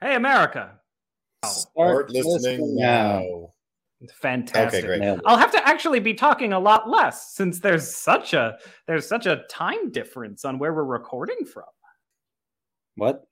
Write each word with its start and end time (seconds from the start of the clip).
Hey, 0.00 0.16
America. 0.16 0.80
Start 1.46 2.10
listening 2.10 2.74
now. 2.74 3.52
Fantastic. 4.20 4.84
Okay, 4.84 4.98
great. 4.98 5.20
I'll 5.24 5.38
have 5.38 5.52
to 5.52 5.66
actually 5.66 6.00
be 6.00 6.14
talking 6.14 6.52
a 6.52 6.58
lot 6.58 6.88
less 6.90 7.32
since 7.34 7.60
there's 7.60 7.88
such 7.94 8.34
a 8.34 8.58
there's 8.86 9.08
such 9.08 9.26
a 9.26 9.44
time 9.48 9.92
difference 9.92 10.44
on 10.44 10.58
where 10.58 10.74
we're 10.74 10.84
recording 10.84 11.44
from. 11.46 11.64
What? 12.96 13.24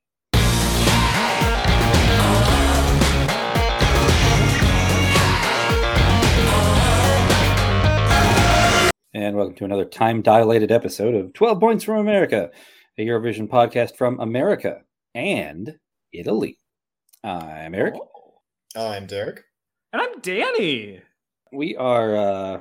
And 9.13 9.35
welcome 9.35 9.55
to 9.55 9.65
another 9.65 9.85
time 9.85 10.21
dilated 10.23 10.71
episode 10.71 11.13
of 11.13 11.33
12 11.33 11.59
Points 11.59 11.83
from 11.83 11.97
America, 11.97 12.49
a 12.97 13.05
Eurovision 13.05 13.47
podcast 13.47 13.95
from 13.95 14.19
America 14.19 14.81
and 15.13 15.77
Italy. 16.13 16.57
I'm 17.23 17.73
Eric. 17.73 17.95
I'm 18.75 19.05
Derek. 19.07 19.43
And 19.91 20.01
I'm 20.01 20.19
Danny. 20.21 21.01
We 21.51 21.75
are 21.75 22.15
uh, 22.15 22.59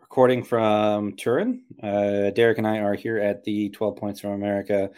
recording 0.00 0.44
from 0.44 1.14
Turin. 1.16 1.62
Uh, 1.82 2.30
Derek 2.30 2.58
and 2.58 2.66
I 2.66 2.78
are 2.78 2.94
here 2.94 3.18
at 3.18 3.44
the 3.44 3.70
12 3.70 3.96
Points 3.96 4.20
from 4.20 4.32
America 4.32 4.90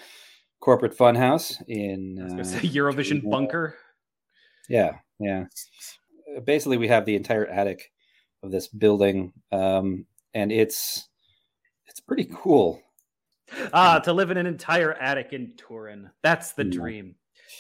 corporate 0.60 0.96
funhouse 0.96 1.62
in 1.68 2.18
I 2.37 2.41
uh, 2.41 2.45
say 2.45 2.59
Eurovision 2.68 3.20
Turin. 3.20 3.30
bunker. 3.30 3.77
Yeah, 4.68 4.92
yeah. 5.20 5.45
Basically, 6.45 6.76
we 6.76 6.88
have 6.88 7.06
the 7.06 7.16
entire 7.16 7.46
attic 7.46 7.90
of 8.42 8.51
this 8.51 8.68
building, 8.68 9.32
um, 9.51 10.04
and 10.34 10.52
it's 10.52 11.09
it's 11.87 12.01
pretty 12.01 12.29
cool. 12.32 12.80
Ah, 13.73 13.98
to 14.01 14.12
live 14.12 14.30
in 14.30 14.37
an 14.37 14.46
entire 14.46 14.92
attic 14.92 15.32
in 15.32 15.54
Turin. 15.56 16.10
That's 16.23 16.52
the 16.52 16.65
Yeah. 16.65 16.70
dream. 16.70 17.15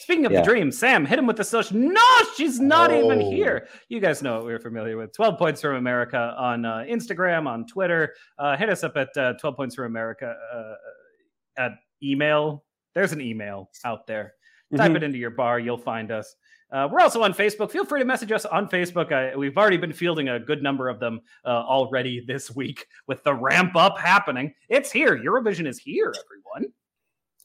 Speaking 0.08 0.24
of 0.24 0.32
Yeah. 0.32 0.40
the 0.40 0.46
dream, 0.46 0.72
Sam, 0.72 1.04
hit 1.04 1.18
him 1.18 1.26
with 1.26 1.36
the 1.36 1.44
social. 1.44 1.76
No, 1.76 2.00
she's 2.34 2.58
not 2.58 2.90
even 2.90 3.20
Oh. 3.20 3.30
here. 3.30 3.68
You 3.90 4.00
guys 4.00 4.22
know 4.22 4.36
what 4.36 4.44
we're 4.46 4.58
familiar 4.58 4.96
with. 4.96 5.12
12 5.12 5.36
Points 5.36 5.60
from 5.60 5.74
America 5.76 6.34
on 6.38 6.64
uh, 6.64 6.78
Instagram, 6.88 7.46
on 7.46 7.66
Twitter. 7.66 8.14
Uh, 8.38 8.56
hit 8.56 8.70
us 8.70 8.82
up 8.82 8.96
at 8.96 9.14
uh, 9.18 9.34
12 9.34 9.54
Points 9.54 9.74
from 9.74 9.84
America 9.84 10.34
uh, 10.50 11.62
at 11.62 11.72
email. 12.02 12.64
There's 12.94 13.12
an 13.12 13.20
email 13.20 13.68
out 13.84 14.06
there. 14.06 14.32
Type 14.74 14.92
Mhm. 14.92 14.96
it 14.96 15.02
into 15.02 15.18
your 15.18 15.28
bar, 15.28 15.58
you'll 15.58 15.76
find 15.76 16.10
us. 16.10 16.34
Uh, 16.72 16.88
we're 16.90 17.00
also 17.00 17.22
on 17.22 17.34
Facebook. 17.34 17.70
Feel 17.70 17.84
free 17.84 18.00
to 18.00 18.06
message 18.06 18.32
us 18.32 18.46
on 18.46 18.66
Facebook. 18.66 19.12
I, 19.12 19.36
we've 19.36 19.58
already 19.58 19.76
been 19.76 19.92
fielding 19.92 20.30
a 20.30 20.40
good 20.40 20.62
number 20.62 20.88
of 20.88 21.00
them 21.00 21.20
uh, 21.44 21.48
already 21.48 22.24
this 22.26 22.50
week 22.56 22.86
with 23.06 23.22
the 23.24 23.34
ramp 23.34 23.76
up 23.76 23.98
happening. 23.98 24.54
It's 24.70 24.90
here. 24.90 25.18
Eurovision 25.18 25.66
is 25.66 25.78
here, 25.78 26.14
everyone. 26.24 26.72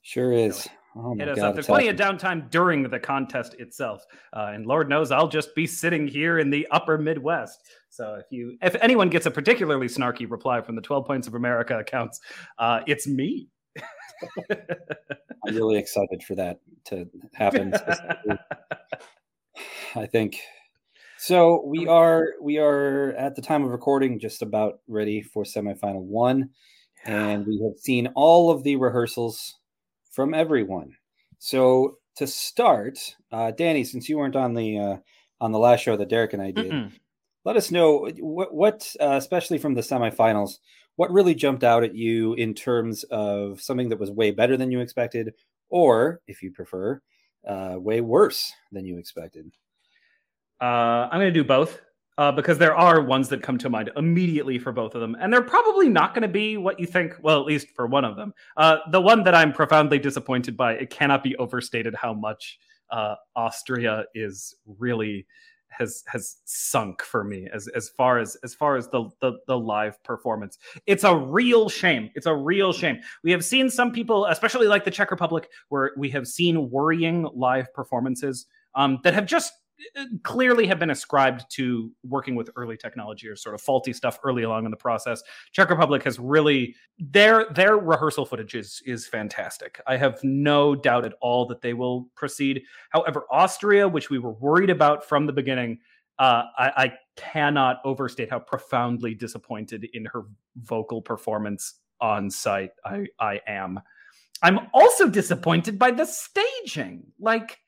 Sure 0.01 0.31
is. 0.31 0.69
Oh 0.95 1.15
my 1.15 1.23
Hit 1.23 1.29
us 1.29 1.37
god! 1.37 1.45
up. 1.45 1.53
There's 1.55 1.65
it's 1.65 1.69
plenty 1.69 1.87
of 1.87 1.95
downtime 1.95 2.49
during 2.51 2.83
the 2.83 2.99
contest 2.99 3.55
itself, 3.55 4.05
uh, 4.33 4.51
and 4.53 4.65
Lord 4.65 4.89
knows 4.89 5.11
I'll 5.11 5.27
just 5.27 5.55
be 5.55 5.65
sitting 5.65 6.07
here 6.07 6.39
in 6.39 6.49
the 6.49 6.67
Upper 6.71 6.97
Midwest. 6.97 7.59
So 7.89 8.15
if 8.15 8.25
you, 8.29 8.57
if 8.61 8.75
anyone 8.81 9.09
gets 9.09 9.25
a 9.25 9.31
particularly 9.31 9.87
snarky 9.87 10.29
reply 10.29 10.61
from 10.61 10.75
the 10.75 10.81
12 10.81 11.05
Points 11.05 11.27
of 11.27 11.33
America 11.33 11.77
accounts, 11.77 12.19
uh, 12.59 12.81
it's 12.85 13.07
me. 13.07 13.47
I'm 14.51 15.55
really 15.55 15.77
excited 15.77 16.23
for 16.23 16.35
that 16.35 16.59
to 16.85 17.07
happen. 17.33 17.73
I 19.95 20.05
think 20.05 20.39
so. 21.17 21.63
We 21.65 21.87
are 21.87 22.25
we 22.41 22.59
are 22.59 23.13
at 23.13 23.35
the 23.35 23.41
time 23.41 23.63
of 23.63 23.71
recording 23.71 24.19
just 24.19 24.41
about 24.41 24.79
ready 24.87 25.21
for 25.21 25.43
semifinal 25.43 26.01
one, 26.01 26.49
and 27.05 27.45
we 27.47 27.61
have 27.63 27.79
seen 27.79 28.07
all 28.15 28.51
of 28.51 28.63
the 28.63 28.75
rehearsals 28.75 29.55
from 30.13 30.33
everyone. 30.33 30.95
So 31.39 31.97
to 32.15 32.27
start, 32.27 33.15
uh, 33.31 33.51
Danny, 33.51 33.83
since 33.83 34.07
you 34.07 34.17
weren't 34.17 34.35
on 34.35 34.53
the 34.53 34.77
uh, 34.77 34.97
on 35.41 35.51
the 35.51 35.59
last 35.59 35.81
show 35.81 35.97
that 35.97 36.09
Derek 36.09 36.33
and 36.33 36.41
I 36.41 36.51
did, 36.51 36.71
Mm-mm. 36.71 36.91
let 37.43 37.57
us 37.57 37.71
know 37.71 38.07
what, 38.19 38.53
what 38.53 38.95
uh, 39.01 39.15
especially 39.17 39.57
from 39.57 39.73
the 39.73 39.81
semifinals, 39.81 40.59
what 40.95 41.11
really 41.11 41.35
jumped 41.35 41.63
out 41.63 41.83
at 41.83 41.95
you 41.95 42.35
in 42.35 42.53
terms 42.53 43.03
of 43.05 43.59
something 43.59 43.89
that 43.89 43.99
was 43.99 44.11
way 44.11 44.31
better 44.31 44.55
than 44.55 44.71
you 44.71 44.79
expected, 44.79 45.33
or 45.69 46.21
if 46.27 46.41
you 46.41 46.51
prefer, 46.51 47.01
uh, 47.47 47.75
way 47.77 47.99
worse 47.99 48.53
than 48.71 48.85
you 48.85 48.97
expected. 48.97 49.51
Uh, 50.61 51.09
I'm 51.11 51.19
going 51.19 51.33
to 51.33 51.39
do 51.39 51.43
both 51.43 51.81
uh, 52.17 52.31
because 52.31 52.57
there 52.57 52.75
are 52.75 53.01
ones 53.01 53.29
that 53.29 53.41
come 53.41 53.57
to 53.57 53.69
mind 53.69 53.91
immediately 53.95 54.59
for 54.59 54.71
both 54.71 54.95
of 54.95 55.01
them, 55.01 55.15
and 55.19 55.31
they're 55.31 55.41
probably 55.41 55.89
not 55.89 56.13
going 56.13 56.21
to 56.21 56.27
be 56.27 56.57
what 56.57 56.79
you 56.79 56.85
think. 56.85 57.15
Well, 57.21 57.39
at 57.39 57.45
least 57.45 57.67
for 57.75 57.87
one 57.87 58.05
of 58.05 58.15
them. 58.15 58.33
Uh, 58.57 58.77
the 58.91 59.01
one 59.01 59.23
that 59.23 59.35
I'm 59.35 59.51
profoundly 59.51 59.99
disappointed 59.99 60.55
by, 60.55 60.73
it 60.73 60.89
cannot 60.89 61.23
be 61.23 61.35
overstated 61.37 61.95
how 61.95 62.13
much 62.13 62.59
uh, 62.91 63.15
Austria 63.35 64.05
is 64.13 64.55
really 64.65 65.25
has 65.69 66.03
has 66.07 66.37
sunk 66.45 67.01
for 67.01 67.23
me 67.23 67.47
as 67.51 67.67
as 67.69 67.89
far 67.89 68.19
as 68.19 68.37
as 68.43 68.53
far 68.53 68.77
as 68.77 68.87
the, 68.89 69.09
the 69.21 69.33
the 69.47 69.57
live 69.57 70.01
performance. 70.03 70.57
It's 70.85 71.03
a 71.03 71.15
real 71.15 71.67
shame. 71.69 72.11
It's 72.15 72.27
a 72.27 72.35
real 72.35 72.73
shame. 72.73 72.99
We 73.23 73.31
have 73.31 73.43
seen 73.43 73.69
some 73.69 73.91
people, 73.91 74.25
especially 74.27 74.67
like 74.67 74.85
the 74.85 74.91
Czech 74.91 75.11
Republic, 75.11 75.49
where 75.69 75.91
we 75.97 76.09
have 76.11 76.27
seen 76.27 76.69
worrying 76.69 77.27
live 77.33 77.73
performances 77.73 78.45
um, 78.75 78.99
that 79.03 79.13
have 79.13 79.25
just 79.25 79.53
clearly 80.23 80.67
have 80.67 80.79
been 80.79 80.89
ascribed 80.89 81.45
to 81.51 81.91
working 82.03 82.35
with 82.35 82.49
early 82.55 82.77
technology 82.77 83.27
or 83.27 83.35
sort 83.35 83.55
of 83.55 83.61
faulty 83.61 83.93
stuff 83.93 84.19
early 84.23 84.43
along 84.43 84.65
in 84.65 84.71
the 84.71 84.77
process. 84.77 85.21
Czech 85.51 85.69
Republic 85.69 86.03
has 86.03 86.19
really 86.19 86.75
their 86.99 87.45
their 87.51 87.77
rehearsal 87.77 88.25
footage 88.25 88.55
is 88.55 88.81
is 88.85 89.07
fantastic. 89.07 89.81
I 89.87 89.97
have 89.97 90.19
no 90.23 90.75
doubt 90.75 91.05
at 91.05 91.13
all 91.21 91.45
that 91.47 91.61
they 91.61 91.73
will 91.73 92.09
proceed. 92.15 92.63
However, 92.89 93.25
Austria, 93.31 93.87
which 93.87 94.09
we 94.09 94.19
were 94.19 94.33
worried 94.33 94.69
about 94.69 95.07
from 95.07 95.25
the 95.25 95.33
beginning, 95.33 95.79
uh, 96.19 96.43
I, 96.57 96.71
I 96.77 96.93
cannot 97.15 97.79
overstate 97.83 98.29
how 98.29 98.39
profoundly 98.39 99.15
disappointed 99.15 99.87
in 99.93 100.05
her 100.05 100.23
vocal 100.57 101.01
performance 101.01 101.75
on 101.99 102.29
site 102.29 102.71
I 102.85 103.05
I 103.19 103.41
am. 103.47 103.79
I'm 104.41 104.67
also 104.73 105.07
disappointed 105.07 105.79
by 105.79 105.91
the 105.91 106.05
staging. 106.05 107.03
Like 107.19 107.59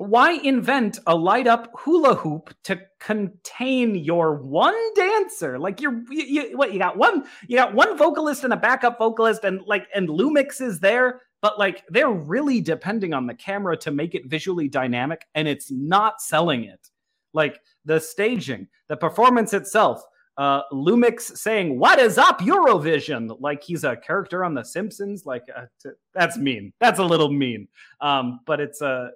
why 0.00 0.32
invent 0.32 0.98
a 1.06 1.14
light 1.14 1.46
up 1.46 1.70
hula 1.78 2.14
hoop 2.14 2.54
to 2.64 2.80
contain 3.00 3.94
your 3.94 4.36
one 4.36 4.74
dancer? 4.94 5.58
Like 5.58 5.80
you're 5.82 6.02
you, 6.10 6.22
you- 6.24 6.56
what 6.56 6.72
you 6.72 6.78
got 6.78 6.96
one 6.96 7.24
you 7.48 7.56
got 7.58 7.74
one 7.74 7.98
vocalist 7.98 8.42
and 8.44 8.52
a 8.54 8.56
backup 8.56 8.98
vocalist 8.98 9.44
and 9.44 9.60
like 9.66 9.88
and 9.94 10.08
lumix 10.08 10.60
is 10.62 10.80
there 10.80 11.20
but 11.42 11.58
like 11.58 11.84
they're 11.90 12.10
really 12.10 12.62
depending 12.62 13.12
on 13.12 13.26
the 13.26 13.34
camera 13.34 13.76
to 13.76 13.90
make 13.90 14.14
it 14.14 14.24
visually 14.26 14.68
dynamic 14.68 15.26
and 15.34 15.46
it's 15.46 15.70
not 15.70 16.22
selling 16.22 16.64
it. 16.64 16.88
Like 17.34 17.60
the 17.84 18.00
staging 18.00 18.68
the 18.88 18.96
performance 18.96 19.52
itself 19.52 20.02
uh 20.38 20.62
lumix 20.72 21.36
saying 21.36 21.78
what 21.78 21.98
is 21.98 22.16
up 22.16 22.40
eurovision? 22.40 23.36
Like 23.38 23.62
he's 23.62 23.84
a 23.84 23.96
character 23.96 24.44
on 24.46 24.54
the 24.54 24.64
simpsons 24.64 25.26
like 25.26 25.42
uh, 25.54 25.66
t- 25.82 25.90
that's 26.14 26.38
mean. 26.38 26.72
That's 26.80 27.00
a 27.00 27.04
little 27.04 27.30
mean. 27.30 27.68
Um 28.00 28.40
but 28.46 28.60
it's 28.60 28.80
a 28.80 29.10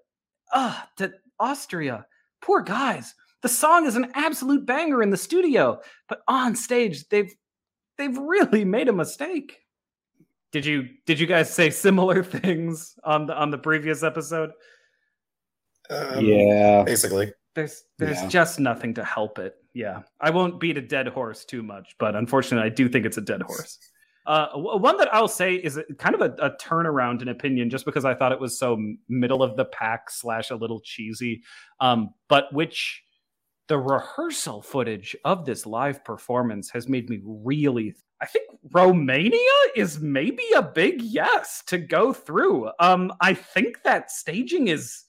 ah, 0.55 0.89
to 0.97 1.13
Austria. 1.41 2.07
Poor 2.41 2.63
guys. 2.63 3.15
The 3.43 3.49
song 3.49 3.85
is 3.87 3.97
an 3.97 4.11
absolute 4.15 4.65
banger 4.65 5.03
in 5.03 5.11
the 5.11 5.17
studio, 5.17 5.81
but 6.09 6.21
on 6.29 6.55
stage 6.57 7.09
they've 7.09 7.33
they've 7.99 8.17
really 8.17 8.65
made 8.65 8.89
a 8.89 8.93
mistake. 8.93 9.59
Did 10.53 10.65
you 10.65 10.89
did 11.07 11.21
you 11.21 11.27
guys 11.27 11.53
say 11.53 11.69
similar 11.71 12.23
things 12.25 12.95
on 13.05 13.27
the 13.27 13.35
on 13.35 13.51
the 13.51 13.59
previous 13.59 14.03
episode? 14.03 14.51
Um, 15.91 16.25
yeah, 16.25 16.83
Basically. 16.85 17.33
There's 17.55 17.85
there's 17.99 18.23
Yeah. 18.23 18.29
just 18.29 18.59
nothing 18.59 18.95
to 18.95 19.05
help 19.05 19.39
it. 19.39 19.55
Yeah. 19.75 20.03
I 20.21 20.31
won't 20.31 20.59
beat 20.61 20.77
a 20.79 20.81
dead 20.81 21.09
horse 21.09 21.45
too 21.45 21.63
much, 21.63 21.95
but 21.99 22.17
unfortunately 22.17 22.67
I 22.67 22.75
do 22.75 22.89
think 22.89 23.05
it's 23.07 23.19
a 23.19 23.21
dead 23.21 23.43
horse. 23.43 23.79
Uh, 24.27 24.49
one 24.55 24.97
that 24.97 25.13
I'll 25.13 25.29
say 25.29 25.55
is 25.55 25.79
kind 25.99 26.15
of 26.15 26.23
a, 26.23 26.35
a 26.39 26.51
turnaround 26.57 27.21
in 27.21 27.29
opinion, 27.29 27.69
just 27.69 27.85
because 27.85 28.05
I 28.05 28.15
thought 28.15 28.33
it 28.33 28.41
was 28.41 28.59
so 28.59 28.79
middle 29.09 29.43
of 29.43 29.57
the 29.57 29.67
pack 29.67 30.11
slash 30.11 30.51
a 30.51 30.57
little 30.57 30.81
cheesy, 30.81 31.43
um, 31.81 32.15
but 32.29 32.53
which 32.53 33.03
the 33.69 33.79
rehearsal 33.79 34.63
footage 34.63 35.17
of 35.25 35.45
this 35.45 35.67
live 35.67 36.05
performance 36.05 36.71
has 36.71 36.89
made 36.89 37.09
me 37.09 37.21
really. 37.25 37.95
I 38.21 38.27
think 38.27 38.49
Romania 38.73 39.39
is 39.77 40.01
maybe 40.01 40.45
a 40.57 40.63
big 40.63 41.03
yes 41.03 41.63
to 41.67 41.77
go 41.77 42.13
through. 42.13 42.71
Um, 42.81 43.13
I 43.21 43.35
think 43.35 43.83
that 43.83 44.11
staging 44.11 44.69
is. 44.69 45.05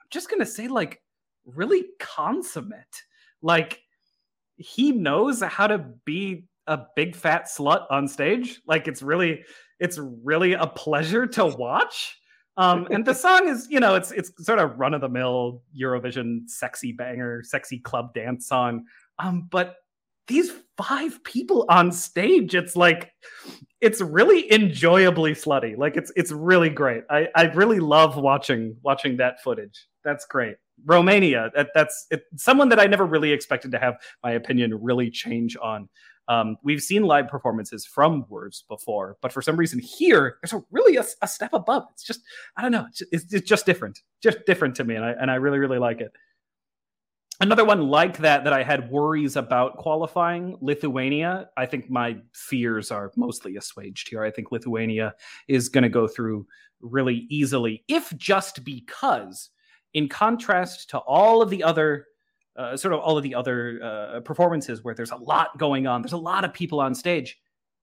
I'm 0.00 0.06
just 0.10 0.28
gonna 0.28 0.46
say 0.46 0.66
like 0.66 1.00
really 1.44 1.84
consummate. 2.00 3.02
Like 3.42 3.80
he 4.56 4.90
knows 4.90 5.42
how 5.42 5.66
to 5.66 5.78
be 6.04 6.48
a 6.66 6.80
big 6.96 7.14
fat 7.14 7.46
slut 7.46 7.86
on 7.90 8.08
stage. 8.08 8.60
Like 8.66 8.88
it's 8.88 9.02
really 9.02 9.44
it's 9.78 9.98
really 9.98 10.54
a 10.54 10.66
pleasure 10.66 11.26
to 11.26 11.46
watch. 11.46 12.18
Um, 12.58 12.88
and 12.90 13.04
the 13.04 13.14
song 13.14 13.48
is, 13.48 13.68
you 13.70 13.80
know, 13.80 13.94
it's 13.94 14.12
it's 14.12 14.32
sort 14.44 14.58
of 14.58 14.78
run 14.78 14.94
of 14.94 15.00
the 15.00 15.08
mill 15.08 15.62
Eurovision 15.78 16.48
sexy 16.48 16.92
banger, 16.92 17.42
sexy 17.42 17.78
club 17.78 18.14
dance 18.14 18.46
song. 18.46 18.84
Um, 19.18 19.48
but 19.50 19.76
these 20.26 20.50
five 20.76 21.22
people 21.22 21.66
on 21.68 21.92
stage, 21.92 22.54
it's 22.54 22.74
like 22.74 23.12
it's 23.80 24.00
really 24.00 24.50
enjoyably 24.50 25.32
slutty. 25.32 25.76
Like 25.76 25.96
it's 25.96 26.10
it's 26.16 26.32
really 26.32 26.70
great. 26.70 27.04
I 27.10 27.28
I 27.34 27.44
really 27.52 27.80
love 27.80 28.16
watching 28.16 28.76
watching 28.82 29.18
that 29.18 29.42
footage. 29.42 29.86
That's 30.02 30.24
great. 30.24 30.56
Romania. 30.84 31.50
That, 31.54 31.68
that's 31.74 32.06
it, 32.10 32.22
someone 32.36 32.68
that 32.70 32.80
I 32.80 32.86
never 32.86 33.04
really 33.04 33.32
expected 33.32 33.70
to 33.72 33.78
have 33.78 33.96
my 34.22 34.32
opinion 34.32 34.78
really 34.82 35.10
change 35.10 35.56
on. 35.60 35.88
Um, 36.28 36.56
we've 36.62 36.82
seen 36.82 37.04
live 37.04 37.28
performances 37.28 37.86
from 37.86 38.26
Words 38.28 38.64
before, 38.68 39.16
but 39.22 39.32
for 39.32 39.42
some 39.42 39.56
reason 39.56 39.78
here, 39.78 40.38
there's 40.42 40.52
a 40.52 40.64
really 40.70 40.96
a, 40.96 41.04
a 41.22 41.28
step 41.28 41.52
above. 41.52 41.84
It's 41.92 42.04
just 42.04 42.22
I 42.56 42.62
don't 42.62 42.72
know. 42.72 42.86
It's, 42.88 43.32
it's, 43.32 43.48
just 43.48 43.66
different, 43.66 44.00
just 44.22 44.38
different 44.46 44.74
to 44.76 44.84
me, 44.84 44.96
and 44.96 45.04
I 45.04 45.12
and 45.12 45.30
I 45.30 45.36
really 45.36 45.58
really 45.58 45.78
like 45.78 46.00
it. 46.00 46.12
Another 47.40 47.66
one 47.66 47.88
like 47.88 48.16
that 48.18 48.44
that 48.44 48.54
I 48.54 48.62
had 48.62 48.90
worries 48.90 49.36
about 49.36 49.76
qualifying 49.76 50.56
Lithuania. 50.62 51.50
I 51.56 51.66
think 51.66 51.90
my 51.90 52.16
fears 52.32 52.90
are 52.90 53.12
mostly 53.14 53.56
assuaged 53.56 54.08
here. 54.08 54.22
I 54.22 54.30
think 54.30 54.52
Lithuania 54.52 55.14
is 55.46 55.68
going 55.68 55.82
to 55.82 55.90
go 55.90 56.08
through 56.08 56.46
really 56.80 57.26
easily, 57.28 57.84
if 57.88 58.16
just 58.16 58.64
because, 58.64 59.50
in 59.92 60.08
contrast 60.08 60.88
to 60.90 60.98
all 60.98 61.42
of 61.42 61.50
the 61.50 61.62
other 61.62 62.06
uh, 62.56 62.76
sort 62.76 62.94
of 62.94 63.00
all 63.00 63.16
of 63.16 63.22
the 63.22 63.34
other 63.34 63.80
uh, 63.82 64.20
performances 64.20 64.82
where 64.82 64.94
there's 64.94 65.10
a 65.10 65.16
lot 65.16 65.58
going 65.58 65.86
on. 65.86 66.02
There's 66.02 66.12
a 66.12 66.18
lot 66.18 66.44
of 66.44 66.52
people 66.52 66.80
on 66.80 66.94
stage. 66.94 67.38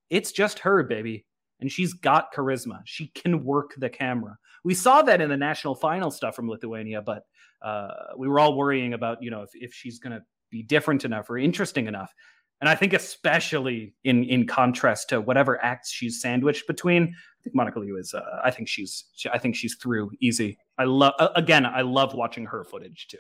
It's 0.10 0.32
just 0.32 0.60
her, 0.60 0.84
baby. 0.84 1.26
And 1.60 1.72
she's 1.72 1.94
got 1.94 2.34
charisma. 2.34 2.82
She 2.86 3.08
can 3.08 3.44
work 3.46 3.72
the 3.78 3.90
camera. 3.90 4.38
We 4.64 4.74
saw 4.74 5.02
that 5.04 5.22
in 5.22 5.30
the 5.30 5.38
national 5.38 5.76
final 5.76 6.12
stuff 6.12 6.36
from 6.36 6.50
Lithuania, 6.50 7.02
but 7.02 7.24
uh, 7.62 7.90
we 8.18 8.28
were 8.28 8.40
all 8.40 8.58
worrying 8.58 8.94
about, 8.94 9.22
you 9.22 9.32
know, 9.32 9.44
if, 9.44 9.52
if 9.54 9.74
she's 9.74 10.00
going 10.00 10.14
to 10.14 10.24
be 10.50 10.64
different 10.64 11.06
enough 11.06 11.30
or 11.30 11.38
interesting 11.38 11.88
enough. 11.88 12.14
And 12.62 12.70
I 12.70 12.76
think, 12.76 12.94
especially 12.94 13.94
in 14.06 14.24
in 14.24 14.48
contrast 14.48 15.10
to 15.10 15.20
whatever 15.20 15.62
acts 15.62 15.92
she's 15.92 16.22
sandwiched 16.22 16.66
between, 16.66 17.04
I 17.04 17.44
think 17.44 17.56
Monika 17.58 17.76
Liu 17.78 17.98
is. 17.98 18.14
Uh, 18.14 18.22
I 18.42 18.52
think 18.52 18.70
she's. 18.70 19.04
I 19.34 19.38
think 19.38 19.58
she's 19.58 19.76
through 19.76 20.12
easy. 20.22 20.58
I 20.78 20.86
love. 20.86 21.14
again, 21.36 21.66
I 21.66 21.82
love 21.82 22.14
watching 22.14 22.46
her 22.46 22.64
footage 22.64 23.08
too. 23.10 23.18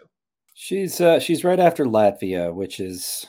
She's 0.53 1.01
uh, 1.01 1.19
she's 1.19 1.43
right 1.43 1.59
after 1.59 1.85
Latvia, 1.85 2.53
which 2.53 2.79
is 2.79 3.25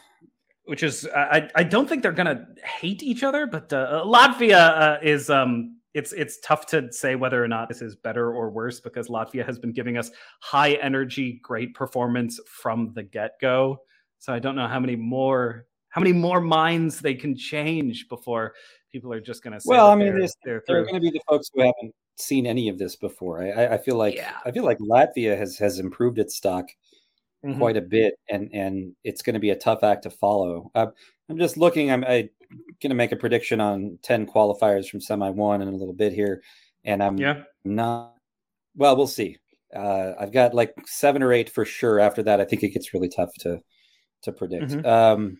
which 0.64 0.82
is 0.82 1.08
I 1.14 1.48
I 1.54 1.62
don't 1.64 1.88
think 1.88 2.02
they're 2.02 2.12
gonna 2.12 2.46
hate 2.62 3.02
each 3.02 3.22
other, 3.22 3.46
but 3.46 3.72
uh, 3.72 4.02
Latvia 4.04 4.78
uh, 4.78 4.98
is 5.02 5.30
um 5.30 5.78
it's 5.94 6.12
it's 6.12 6.38
tough 6.40 6.66
to 6.66 6.92
say 6.92 7.14
whether 7.14 7.42
or 7.42 7.48
not 7.48 7.68
this 7.68 7.80
is 7.80 7.96
better 7.96 8.32
or 8.32 8.50
worse 8.50 8.80
because 8.80 9.08
Latvia 9.08 9.46
has 9.46 9.58
been 9.58 9.72
giving 9.72 9.96
us 9.96 10.10
high 10.40 10.72
energy, 10.74 11.40
great 11.42 11.74
performance 11.74 12.40
from 12.46 12.92
the 12.94 13.02
get 13.02 13.32
go. 13.40 13.78
So 14.18 14.32
I 14.32 14.38
don't 14.38 14.56
know 14.56 14.68
how 14.68 14.80
many 14.80 14.96
more 14.96 15.66
how 15.90 16.00
many 16.00 16.12
more 16.12 16.40
minds 16.40 16.98
they 16.98 17.14
can 17.14 17.36
change 17.36 18.08
before 18.08 18.54
people 18.90 19.12
are 19.12 19.20
just 19.20 19.44
going 19.44 19.52
to 19.54 19.60
say. 19.60 19.68
Well, 19.68 19.88
I 19.88 19.94
mean, 19.94 20.12
they're, 20.18 20.28
they're, 20.44 20.62
they're 20.66 20.82
going 20.82 20.94
to 20.94 21.00
be 21.00 21.10
the 21.10 21.20
folks 21.28 21.48
who 21.54 21.60
haven't 21.60 21.94
seen 22.16 22.46
any 22.46 22.68
of 22.68 22.78
this 22.78 22.96
before. 22.96 23.42
I, 23.42 23.74
I 23.74 23.78
feel 23.78 23.96
like 23.96 24.16
yeah. 24.16 24.38
I 24.44 24.50
feel 24.50 24.64
like 24.64 24.78
Latvia 24.78 25.38
has 25.38 25.56
has 25.58 25.78
improved 25.78 26.18
its 26.18 26.34
stock 26.34 26.66
mm-hmm. 27.44 27.58
quite 27.58 27.76
a 27.76 27.80
bit, 27.80 28.14
and 28.28 28.50
and 28.52 28.94
it's 29.04 29.22
going 29.22 29.34
to 29.34 29.40
be 29.40 29.50
a 29.50 29.56
tough 29.56 29.82
act 29.82 30.04
to 30.04 30.10
follow. 30.10 30.70
Uh, 30.74 30.86
I'm 31.28 31.38
just 31.38 31.56
looking. 31.56 31.90
I'm 31.90 32.04
I, 32.04 32.28
going 32.82 32.90
to 32.90 32.94
make 32.94 33.12
a 33.12 33.16
prediction 33.16 33.60
on 33.60 33.98
ten 34.02 34.26
qualifiers 34.26 34.88
from 34.88 35.00
semi 35.00 35.30
one 35.30 35.62
in 35.62 35.68
a 35.68 35.72
little 35.72 35.94
bit 35.94 36.12
here, 36.12 36.42
and 36.84 37.02
I'm 37.02 37.18
yeah. 37.18 37.42
not. 37.64 38.14
Well, 38.76 38.96
we'll 38.96 39.06
see. 39.06 39.38
Uh, 39.74 40.12
I've 40.18 40.32
got 40.32 40.54
like 40.54 40.74
seven 40.86 41.22
or 41.22 41.32
eight 41.32 41.50
for 41.50 41.64
sure. 41.64 42.00
After 42.00 42.22
that, 42.22 42.40
I 42.40 42.44
think 42.44 42.62
it 42.62 42.70
gets 42.70 42.94
really 42.94 43.08
tough 43.08 43.32
to 43.40 43.60
to 44.22 44.32
predict. 44.32 44.72
Mm-hmm. 44.72 44.86
Um, 44.86 45.38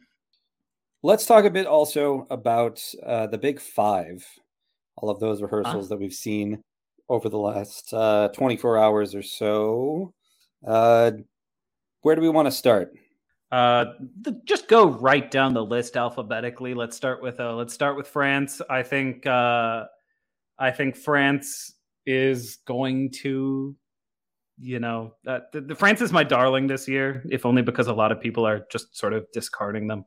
let's 1.02 1.26
talk 1.26 1.44
a 1.44 1.50
bit 1.50 1.66
also 1.66 2.26
about 2.30 2.82
uh, 3.04 3.26
the 3.28 3.38
big 3.38 3.60
five. 3.60 4.24
All 4.96 5.10
of 5.10 5.18
those 5.18 5.42
rehearsals 5.42 5.88
that 5.88 5.98
we've 5.98 6.12
seen 6.12 6.62
over 7.08 7.28
the 7.28 7.38
last 7.38 7.92
uh, 7.92 8.28
24 8.28 8.78
hours 8.78 9.14
or 9.14 9.22
so. 9.22 10.12
Where 12.04 12.14
do 12.14 12.20
we 12.20 12.28
want 12.28 12.44
to 12.46 12.52
start? 12.52 12.92
Uh, 13.50 13.86
the, 14.20 14.38
just 14.44 14.68
go 14.68 14.90
right 14.90 15.30
down 15.30 15.54
the 15.54 15.64
list 15.64 15.96
alphabetically. 15.96 16.74
Let's 16.74 16.94
start 16.94 17.22
with 17.22 17.40
uh, 17.40 17.54
let's 17.54 17.72
start 17.72 17.96
with 17.96 18.06
France. 18.06 18.60
I 18.68 18.82
think 18.82 19.26
uh, 19.26 19.84
I 20.58 20.70
think 20.70 20.96
France 20.96 21.72
is 22.04 22.58
going 22.66 23.10
to, 23.22 23.74
you 24.58 24.80
know, 24.80 25.14
uh, 25.26 25.38
the, 25.54 25.62
the 25.62 25.74
France 25.74 26.02
is 26.02 26.12
my 26.12 26.24
darling 26.24 26.66
this 26.66 26.86
year, 26.86 27.24
if 27.30 27.46
only 27.46 27.62
because 27.62 27.86
a 27.86 27.94
lot 27.94 28.12
of 28.12 28.20
people 28.20 28.46
are 28.46 28.66
just 28.70 28.94
sort 28.94 29.14
of 29.14 29.24
discarding 29.32 29.88
them. 29.88 30.04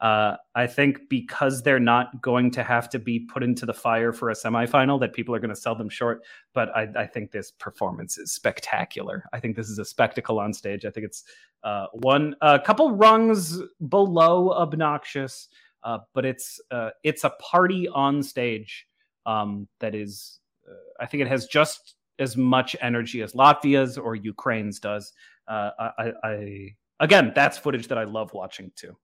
Uh, 0.00 0.36
I 0.54 0.68
think 0.68 1.08
because 1.08 1.62
they're 1.62 1.80
not 1.80 2.22
going 2.22 2.52
to 2.52 2.62
have 2.62 2.88
to 2.90 3.00
be 3.00 3.18
put 3.18 3.42
into 3.42 3.66
the 3.66 3.74
fire 3.74 4.12
for 4.12 4.30
a 4.30 4.34
semifinal, 4.34 5.00
that 5.00 5.12
people 5.12 5.34
are 5.34 5.40
going 5.40 5.54
to 5.54 5.60
sell 5.60 5.74
them 5.74 5.88
short. 5.88 6.22
But 6.54 6.68
I, 6.70 6.86
I, 6.96 7.06
think 7.06 7.32
this 7.32 7.50
performance 7.50 8.16
is 8.16 8.32
spectacular. 8.32 9.24
I 9.32 9.40
think 9.40 9.56
this 9.56 9.68
is 9.68 9.80
a 9.80 9.84
spectacle 9.84 10.38
on 10.38 10.52
stage. 10.52 10.84
I 10.84 10.90
think 10.90 11.04
it's 11.06 11.24
uh, 11.64 11.86
one 11.92 12.36
a 12.42 12.60
couple 12.60 12.92
rungs 12.92 13.60
below 13.88 14.52
obnoxious, 14.52 15.48
uh, 15.82 15.98
but 16.14 16.24
it's 16.24 16.60
uh, 16.70 16.90
it's 17.02 17.24
a 17.24 17.30
party 17.30 17.88
on 17.88 18.22
stage 18.22 18.86
um, 19.26 19.66
that 19.80 19.96
is. 19.96 20.38
Uh, 20.68 20.74
I 21.00 21.06
think 21.06 21.22
it 21.22 21.28
has 21.28 21.46
just 21.46 21.96
as 22.20 22.36
much 22.36 22.76
energy 22.80 23.20
as 23.22 23.32
Latvia's 23.32 23.98
or 23.98 24.14
Ukraine's 24.14 24.78
does. 24.78 25.12
Uh, 25.48 25.70
I, 25.98 26.12
I 26.22 26.68
again, 27.00 27.32
that's 27.34 27.58
footage 27.58 27.88
that 27.88 27.98
I 27.98 28.04
love 28.04 28.32
watching 28.32 28.70
too. 28.76 28.96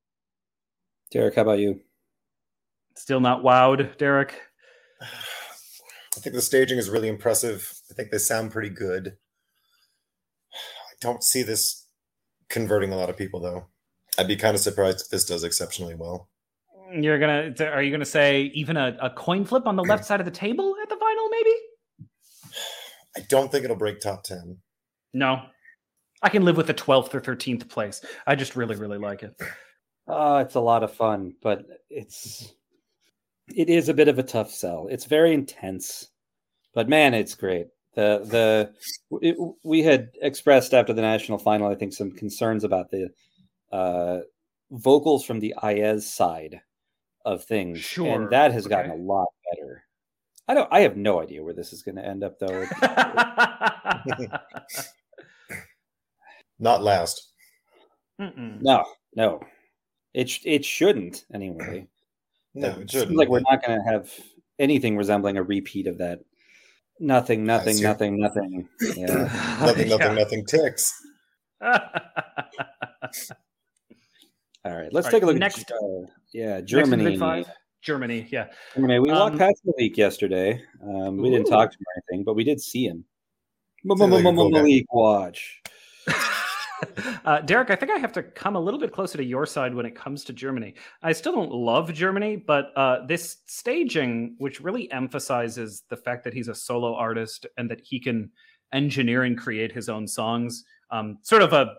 Derek, 1.14 1.36
how 1.36 1.42
about 1.42 1.60
you? 1.60 1.80
Still 2.96 3.20
not 3.20 3.44
wowed, 3.44 3.96
Derek. 3.98 4.34
I 5.00 6.20
think 6.20 6.34
the 6.34 6.42
staging 6.42 6.76
is 6.76 6.90
really 6.90 7.08
impressive. 7.08 7.72
I 7.88 7.94
think 7.94 8.10
they 8.10 8.18
sound 8.18 8.50
pretty 8.50 8.68
good. 8.68 9.16
I 10.52 10.94
don't 11.00 11.22
see 11.22 11.44
this 11.44 11.86
converting 12.48 12.92
a 12.92 12.96
lot 12.96 13.10
of 13.10 13.16
people 13.16 13.40
though. 13.40 13.66
I'd 14.18 14.26
be 14.26 14.34
kind 14.34 14.56
of 14.56 14.60
surprised 14.60 15.02
if 15.02 15.08
this 15.08 15.24
does 15.24 15.44
exceptionally 15.44 15.94
well. 15.94 16.30
You're 16.92 17.20
gonna 17.20 17.54
are 17.60 17.82
you 17.82 17.92
gonna 17.92 18.04
say 18.04 18.50
even 18.54 18.76
a, 18.76 18.96
a 19.00 19.10
coin 19.10 19.44
flip 19.44 19.66
on 19.66 19.76
the 19.76 19.84
left 19.84 20.04
side 20.04 20.20
of 20.20 20.26
the 20.26 20.32
table 20.32 20.74
at 20.82 20.88
the 20.88 20.96
final, 20.96 21.28
maybe? 21.28 22.08
I 23.16 23.20
don't 23.28 23.52
think 23.52 23.64
it'll 23.64 23.76
break 23.76 24.00
top 24.00 24.24
ten. 24.24 24.58
No. 25.12 25.42
I 26.22 26.28
can 26.28 26.44
live 26.44 26.56
with 26.56 26.66
the 26.66 26.74
twelfth 26.74 27.14
or 27.14 27.20
thirteenth 27.20 27.68
place. 27.68 28.04
I 28.26 28.34
just 28.34 28.56
really, 28.56 28.74
really 28.74 28.98
like 28.98 29.22
it. 29.22 29.40
Oh, 30.16 30.36
it's 30.38 30.54
a 30.54 30.60
lot 30.60 30.84
of 30.84 30.92
fun, 30.92 31.34
but 31.42 31.66
it's 31.90 32.54
it 33.48 33.68
is 33.68 33.88
a 33.88 33.94
bit 33.94 34.06
of 34.06 34.18
a 34.18 34.22
tough 34.22 34.50
sell. 34.50 34.86
It's 34.88 35.06
very 35.06 35.34
intense, 35.34 36.08
but 36.72 36.88
man, 36.88 37.14
it's 37.14 37.34
great. 37.34 37.66
The 37.94 38.20
the 39.10 39.18
it, 39.20 39.36
we 39.64 39.82
had 39.82 40.10
expressed 40.22 40.72
after 40.72 40.92
the 40.92 41.02
national 41.02 41.38
final, 41.38 41.68
I 41.68 41.74
think, 41.74 41.92
some 41.92 42.12
concerns 42.12 42.62
about 42.62 42.90
the 42.90 43.10
uh, 43.72 44.20
vocals 44.70 45.24
from 45.24 45.40
the 45.40 45.52
Ahez 45.62 46.02
side 46.02 46.60
of 47.24 47.42
things, 47.44 47.80
sure. 47.80 48.14
and 48.14 48.30
that 48.30 48.52
has 48.52 48.68
gotten 48.68 48.92
okay. 48.92 49.00
a 49.00 49.02
lot 49.02 49.26
better. 49.50 49.84
I 50.46 50.54
don't. 50.54 50.68
I 50.70 50.80
have 50.80 50.96
no 50.96 51.20
idea 51.20 51.42
where 51.42 51.54
this 51.54 51.72
is 51.72 51.82
going 51.82 51.96
to 51.96 52.06
end 52.06 52.22
up, 52.22 52.38
though. 52.38 52.66
Not 56.60 56.82
last. 56.82 57.32
Mm-mm. 58.20 58.62
No, 58.62 58.84
no. 59.16 59.40
It 60.14 60.30
sh- 60.30 60.42
it 60.44 60.64
shouldn't 60.64 61.24
anyway. 61.32 61.86
No, 62.56 62.68
it, 62.68 62.88
shouldn't. 62.88 63.16
like 63.16 63.28
we're 63.28 63.40
not 63.40 63.66
going 63.66 63.76
to 63.76 63.84
have 63.84 64.08
anything 64.60 64.96
resembling 64.96 65.36
a 65.38 65.42
repeat 65.42 65.88
of 65.88 65.98
that. 65.98 66.20
Nothing, 67.00 67.44
nothing, 67.44 67.82
nothing, 67.82 68.20
nothing. 68.20 68.68
Yeah. 68.94 69.06
nothing, 69.60 69.88
nothing, 69.88 70.06
yeah. 70.06 70.14
nothing 70.22 70.46
ticks. 70.46 70.92
All 71.60 71.72
right, 74.76 74.92
let's 74.92 75.06
All 75.06 75.10
take 75.10 75.22
right, 75.22 75.22
a 75.24 75.26
look 75.26 75.36
next. 75.36 75.68
At, 75.68 75.72
uh, 75.72 76.06
yeah, 76.32 76.60
Germany. 76.60 77.18
Germany, 77.82 78.28
yeah. 78.30 78.46
Germany. 78.74 79.00
We 79.00 79.10
um, 79.10 79.18
walked 79.18 79.38
past 79.38 79.60
Malik 79.64 79.96
yesterday. 79.96 80.62
Um, 80.80 81.16
we 81.16 81.28
ooh. 81.28 81.32
didn't 81.32 81.46
talk 81.46 81.72
to 81.72 81.76
him 81.76 81.84
or 81.86 82.02
anything, 82.12 82.24
but 82.24 82.34
we 82.34 82.44
did 82.44 82.60
see 82.60 82.86
him. 82.86 83.04
Malik, 83.82 84.86
watch. 84.92 85.60
uh, 87.24 87.40
Derek, 87.40 87.70
I 87.70 87.76
think 87.76 87.92
I 87.92 87.98
have 87.98 88.12
to 88.12 88.22
come 88.22 88.56
a 88.56 88.60
little 88.60 88.80
bit 88.80 88.92
closer 88.92 89.18
to 89.18 89.24
your 89.24 89.46
side 89.46 89.74
when 89.74 89.86
it 89.86 89.94
comes 89.94 90.24
to 90.24 90.32
Germany. 90.32 90.74
I 91.02 91.12
still 91.12 91.32
don't 91.32 91.52
love 91.52 91.92
Germany, 91.92 92.36
but 92.36 92.72
uh, 92.76 93.06
this 93.06 93.38
staging, 93.46 94.36
which 94.38 94.60
really 94.60 94.90
emphasizes 94.92 95.82
the 95.88 95.96
fact 95.96 96.24
that 96.24 96.34
he's 96.34 96.48
a 96.48 96.54
solo 96.54 96.94
artist 96.94 97.46
and 97.56 97.70
that 97.70 97.80
he 97.82 98.00
can 98.00 98.30
engineer 98.72 99.22
and 99.22 99.38
create 99.38 99.72
his 99.72 99.88
own 99.88 100.06
songs, 100.06 100.64
um, 100.90 101.18
sort 101.22 101.42
of 101.42 101.52
a 101.52 101.74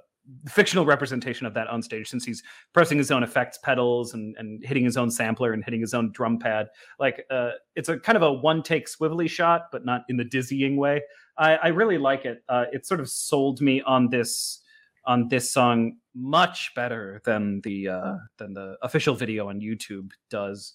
fictional 0.47 0.85
representation 0.85 1.45
of 1.45 1.53
that 1.53 1.67
on 1.67 1.81
stage 1.81 2.09
since 2.09 2.25
he's 2.25 2.41
pressing 2.73 2.97
his 2.97 3.11
own 3.11 3.23
effects 3.23 3.59
pedals 3.63 4.13
and, 4.13 4.35
and 4.37 4.65
hitting 4.65 4.83
his 4.83 4.97
own 4.97 5.11
sampler 5.11 5.53
and 5.53 5.63
hitting 5.63 5.81
his 5.81 5.93
own 5.93 6.11
drum 6.11 6.39
pad. 6.39 6.67
Like 6.99 7.25
uh, 7.29 7.51
it's 7.75 7.89
a 7.89 7.99
kind 7.99 8.15
of 8.15 8.23
a 8.23 8.33
one 8.33 8.63
take 8.63 8.87
swivelly 8.87 9.29
shot 9.29 9.67
but 9.71 9.85
not 9.85 10.03
in 10.09 10.17
the 10.17 10.23
dizzying 10.23 10.77
way. 10.77 11.01
I, 11.37 11.55
I 11.55 11.67
really 11.67 11.97
like 11.97 12.25
it. 12.25 12.43
Uh, 12.49 12.65
it 12.71 12.85
sort 12.85 12.99
of 12.99 13.09
sold 13.09 13.61
me 13.61 13.81
on 13.81 14.09
this 14.09 14.61
on 15.05 15.27
this 15.27 15.51
song 15.51 15.97
much 16.13 16.71
better 16.75 17.21
than 17.25 17.61
the 17.61 17.89
uh, 17.89 18.15
than 18.37 18.53
the 18.53 18.77
official 18.81 19.15
video 19.15 19.49
on 19.49 19.59
YouTube 19.59 20.11
does. 20.29 20.73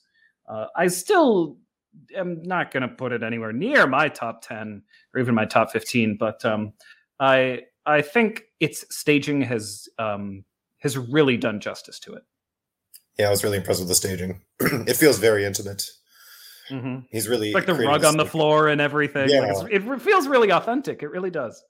Uh, 0.48 0.66
I 0.76 0.88
still 0.88 1.56
am 2.16 2.42
not 2.42 2.70
going 2.70 2.82
to 2.82 2.88
put 2.88 3.12
it 3.12 3.22
anywhere 3.22 3.52
near 3.52 3.86
my 3.86 4.08
top 4.08 4.42
ten 4.42 4.82
or 5.14 5.20
even 5.20 5.34
my 5.34 5.46
top 5.46 5.70
fifteen, 5.70 6.16
but 6.18 6.44
um, 6.44 6.72
I 7.18 7.62
I 7.86 8.02
think 8.02 8.42
its 8.60 8.84
staging 8.94 9.42
has 9.42 9.88
um, 9.98 10.44
has 10.78 10.96
really 10.96 11.36
done 11.36 11.60
justice 11.60 11.98
to 12.00 12.14
it. 12.14 12.22
Yeah, 13.18 13.28
I 13.28 13.30
was 13.30 13.44
really 13.44 13.58
impressed 13.58 13.80
with 13.80 13.88
the 13.88 13.94
staging. 13.94 14.42
it 14.60 14.94
feels 14.94 15.18
very 15.18 15.44
intimate. 15.44 15.90
Mm-hmm. 16.70 17.00
He's 17.10 17.28
really 17.28 17.52
like 17.52 17.66
the 17.66 17.74
rug 17.74 18.04
on 18.04 18.16
the 18.16 18.24
floor 18.24 18.68
and 18.68 18.80
everything. 18.80 19.28
Yeah. 19.28 19.52
Like 19.52 19.72
it 19.72 20.00
feels 20.00 20.28
really 20.28 20.52
authentic. 20.52 21.02
It 21.02 21.08
really 21.08 21.30
does. 21.30 21.62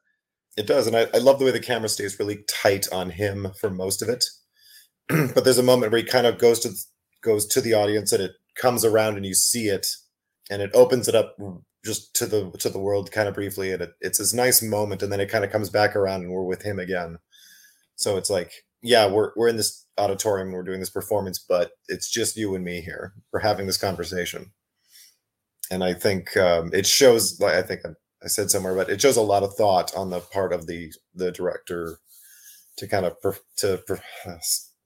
It 0.61 0.67
does, 0.67 0.87
and 0.87 0.95
I, 0.95 1.07
I 1.15 1.19
love 1.19 1.39
the 1.39 1.47
way 1.47 1.53
the 1.53 1.59
camera 1.59 1.89
stays 1.89 2.19
really 2.19 2.45
tight 2.47 2.87
on 2.93 3.09
him 3.09 3.51
for 3.59 3.71
most 3.71 4.03
of 4.03 4.11
it. 4.11 4.27
but 5.09 5.43
there's 5.43 5.57
a 5.57 5.63
moment 5.63 5.91
where 5.91 6.03
he 6.03 6.07
kind 6.07 6.27
of 6.27 6.37
goes 6.37 6.61
to 6.61 6.73
goes 7.23 7.47
to 7.47 7.63
the 7.63 7.73
audience 7.73 8.13
and 8.13 8.23
it 8.23 8.33
comes 8.57 8.85
around 8.85 9.17
and 9.17 9.25
you 9.25 9.33
see 9.33 9.69
it, 9.69 9.87
and 10.51 10.61
it 10.61 10.71
opens 10.75 11.09
it 11.09 11.15
up 11.15 11.35
just 11.83 12.15
to 12.17 12.27
the 12.27 12.51
to 12.59 12.69
the 12.69 12.79
world 12.79 13.11
kind 13.11 13.27
of 13.27 13.35
briefly, 13.35 13.73
and 13.73 13.81
it, 13.81 13.93
it's 14.03 14.19
this 14.19 14.35
nice 14.35 14.61
moment, 14.63 15.03
and 15.03 15.11
then 15.11 15.21
it 15.21 15.31
kind 15.31 15.47
of 15.47 15.51
comes 15.51 15.71
back 15.71 15.97
around 15.97 16.25
and 16.25 16.31
we're 16.31 16.45
with 16.45 16.61
him 16.61 16.79
again. 16.79 17.17
So 17.97 18.19
it's 18.19 18.29
like, 18.29 18.53
yeah, 18.83 19.11
we're 19.11 19.33
we're 19.37 19.49
in 19.49 19.57
this 19.57 19.87
auditorium 19.97 20.49
and 20.49 20.57
we're 20.59 20.63
doing 20.63 20.81
this 20.81 20.91
performance, 20.91 21.39
but 21.39 21.71
it's 21.89 22.11
just 22.11 22.37
you 22.37 22.55
and 22.55 22.67
me 22.67 22.83
here. 22.83 23.15
We're 23.33 23.41
having 23.41 23.67
this 23.67 23.79
conversation 23.79 24.53
and 25.71 25.85
I 25.85 25.95
think 25.95 26.37
um, 26.37 26.71
it 26.73 26.87
shows. 26.87 27.41
Like 27.41 27.55
I 27.55 27.63
think 27.63 27.83
I 28.23 28.29
said 28.29 28.51
somewhere, 28.51 28.75
but 28.75 28.91
it 28.91 29.01
shows 29.01 29.17
a 29.17 29.23
lot 29.23 29.43
of 29.43 29.55
thought 29.55 29.95
on 29.97 30.11
the 30.11 30.21
part 30.21 30.53
of 30.53 30.67
the 30.67 30.93
the 31.15 31.33
director 31.33 31.99
to 32.77 32.87
kind 32.87 33.07
of 33.07 33.21
per, 33.21 33.37
to 33.57 33.79
per, 33.87 34.01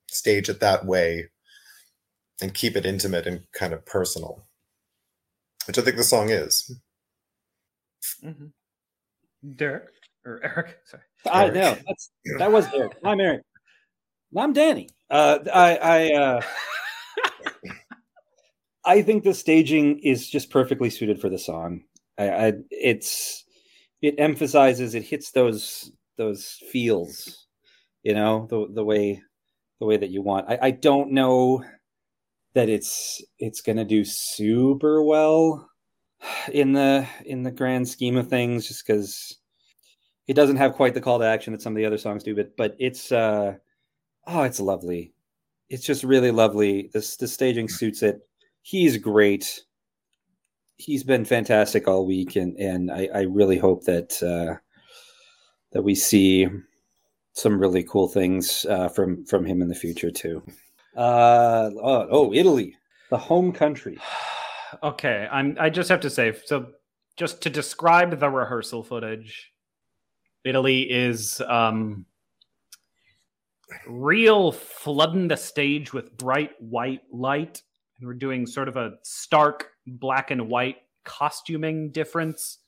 stage 0.09 0.49
it 0.49 0.61
that 0.61 0.85
way 0.87 1.29
and 2.41 2.55
keep 2.55 2.76
it 2.76 2.87
intimate 2.87 3.26
and 3.26 3.45
kind 3.53 3.73
of 3.73 3.85
personal, 3.87 4.47
which 5.67 5.79
I 5.79 5.83
think 5.83 5.97
the 5.97 6.05
song 6.05 6.31
is. 6.31 6.79
Mm-hmm. 8.23 8.47
Derek 9.57 9.91
or 10.25 10.41
Eric? 10.43 10.79
Sorry, 10.85 11.03
I 11.26 11.50
know 11.50 11.76
that's 11.87 12.11
that 12.38 12.53
was 12.53 12.67
Derek. 12.69 12.97
I'm 13.05 13.21
Eric. 13.21 13.43
I'm 14.37 14.53
Danny. 14.53 14.88
Uh, 15.11 15.38
I 15.53 15.76
I. 15.76 16.12
Uh... 16.14 16.41
I 18.87 19.00
think 19.00 19.25
the 19.25 19.33
staging 19.33 19.99
is 20.00 20.29
just 20.29 20.50
perfectly 20.50 20.91
suited 20.91 21.19
for 21.19 21.31
the 21.31 21.38
song. 21.38 21.85
I, 22.18 22.30
I, 22.30 22.52
it's 22.71 23.44
it 24.02 24.14
emphasizes 24.18 24.94
it 24.94 25.04
hits 25.04 25.30
those 25.33 25.92
those 26.16 26.59
feels, 26.71 27.47
you 28.02 28.14
know, 28.14 28.47
the 28.50 28.68
the 28.73 28.85
way 28.85 29.23
the 29.80 29.87
way 29.87 29.97
that 29.97 30.11
you 30.11 30.23
want. 30.23 30.49
I, 30.49 30.59
I 30.62 30.71
don't 30.73 31.12
know 31.12 31.64
that 32.54 32.68
it's 32.68 33.23
it's 33.38 33.61
gonna 33.61 33.85
do 33.85 34.04
super 34.04 35.02
well 35.02 35.68
in 36.52 36.73
the 36.73 37.06
in 37.26 37.42
the 37.42 37.50
grand 37.50 37.88
scheme 37.88 38.16
of 38.16 38.28
things, 38.28 38.68
just 38.68 38.87
because 38.87 39.38
it 40.26 40.35
doesn't 40.35 40.56
have 40.56 40.75
quite 40.75 40.94
the 40.94 41.00
call 41.00 41.18
to 41.18 41.26
action 41.26 41.52
that 41.52 41.62
some 41.62 41.73
of 41.73 41.76
the 41.76 41.87
other 41.87 41.99
songs 41.99 42.23
do. 42.23 42.35
But 42.35 42.56
but 42.56 42.76
it's 42.78 43.12
uh 43.12 43.54
oh, 44.26 44.42
it's 44.42 44.61
lovely. 44.61 45.14
It's 45.71 45.87
just 45.87 46.04
really 46.04 46.30
lovely. 46.30 46.90
This 46.92 47.16
the 47.16 47.28
staging 47.28 47.68
suits 47.68 48.02
it 48.02 48.21
he's 48.62 48.99
great. 48.99 49.62
He's 50.76 51.04
been 51.04 51.25
fantastic 51.25 51.87
all 51.87 52.07
week, 52.07 52.37
and 52.37 52.57
and 52.59 52.90
I, 52.90 53.09
I 53.14 53.21
really 53.23 53.59
hope 53.59 53.85
that 53.85 54.23
uh, 54.23 54.59
that 55.73 55.83
we 55.83 55.95
see 55.95 56.49
some 57.33 57.59
really 57.59 57.83
cool 57.83 58.09
things 58.09 58.64
uh, 58.69 58.88
from 58.88 59.25
from 59.26 59.45
him 59.45 59.62
in 59.62 59.69
the 59.69 59.75
future 59.75 60.11
too. 60.11 60.43
Uh, 60.97 61.71
oh, 61.83 62.07
oh, 62.11 62.33
Italy, 62.33 62.76
the 63.11 63.19
home 63.19 63.52
country. 63.52 63.99
okay, 64.83 65.28
I'm. 65.31 65.57
I 65.61 65.71
just 65.71 65.88
have 65.88 66.00
to 66.00 66.11
say, 66.11 66.33
so 66.45 66.66
just 67.16 67.43
to 67.43 67.50
describe 67.50 68.19
the 68.19 68.31
rehearsal 68.31 68.83
footage, 68.83 69.52
Italy 70.45 70.83
is 70.83 71.40
um, 71.49 72.07
real 73.87 74.52
flooding 74.52 75.28
the 75.28 75.37
stage 75.37 75.93
with 75.93 76.16
bright 76.16 76.50
white 76.61 77.02
light 77.12 77.62
and 77.99 78.07
we're 78.07 78.15
doing 78.15 78.47
sort 78.47 78.69
of 78.69 78.77
a 78.77 78.93
stark 79.03 79.71
black 79.87 80.31
and 80.31 80.49
white 80.49 80.77
costuming 81.05 81.91
difference. 81.91 82.59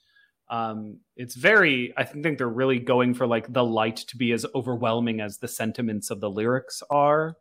Um, 0.49 1.00
it's 1.16 1.35
very, 1.35 1.92
I 1.97 2.04
think 2.04 2.38
they're 2.38 2.49
really 2.49 2.78
going 2.78 3.14
for 3.14 3.26
like 3.26 3.52
the 3.52 3.64
light 3.64 3.97
to 3.97 4.16
be 4.16 4.33
as 4.33 4.47
overwhelming 4.54 5.21
as 5.21 5.38
the 5.38 5.49
sentiments 5.49 6.11
of 6.11 6.21
the 6.21 6.30
lyrics 6.30 6.83
are. 6.88 7.37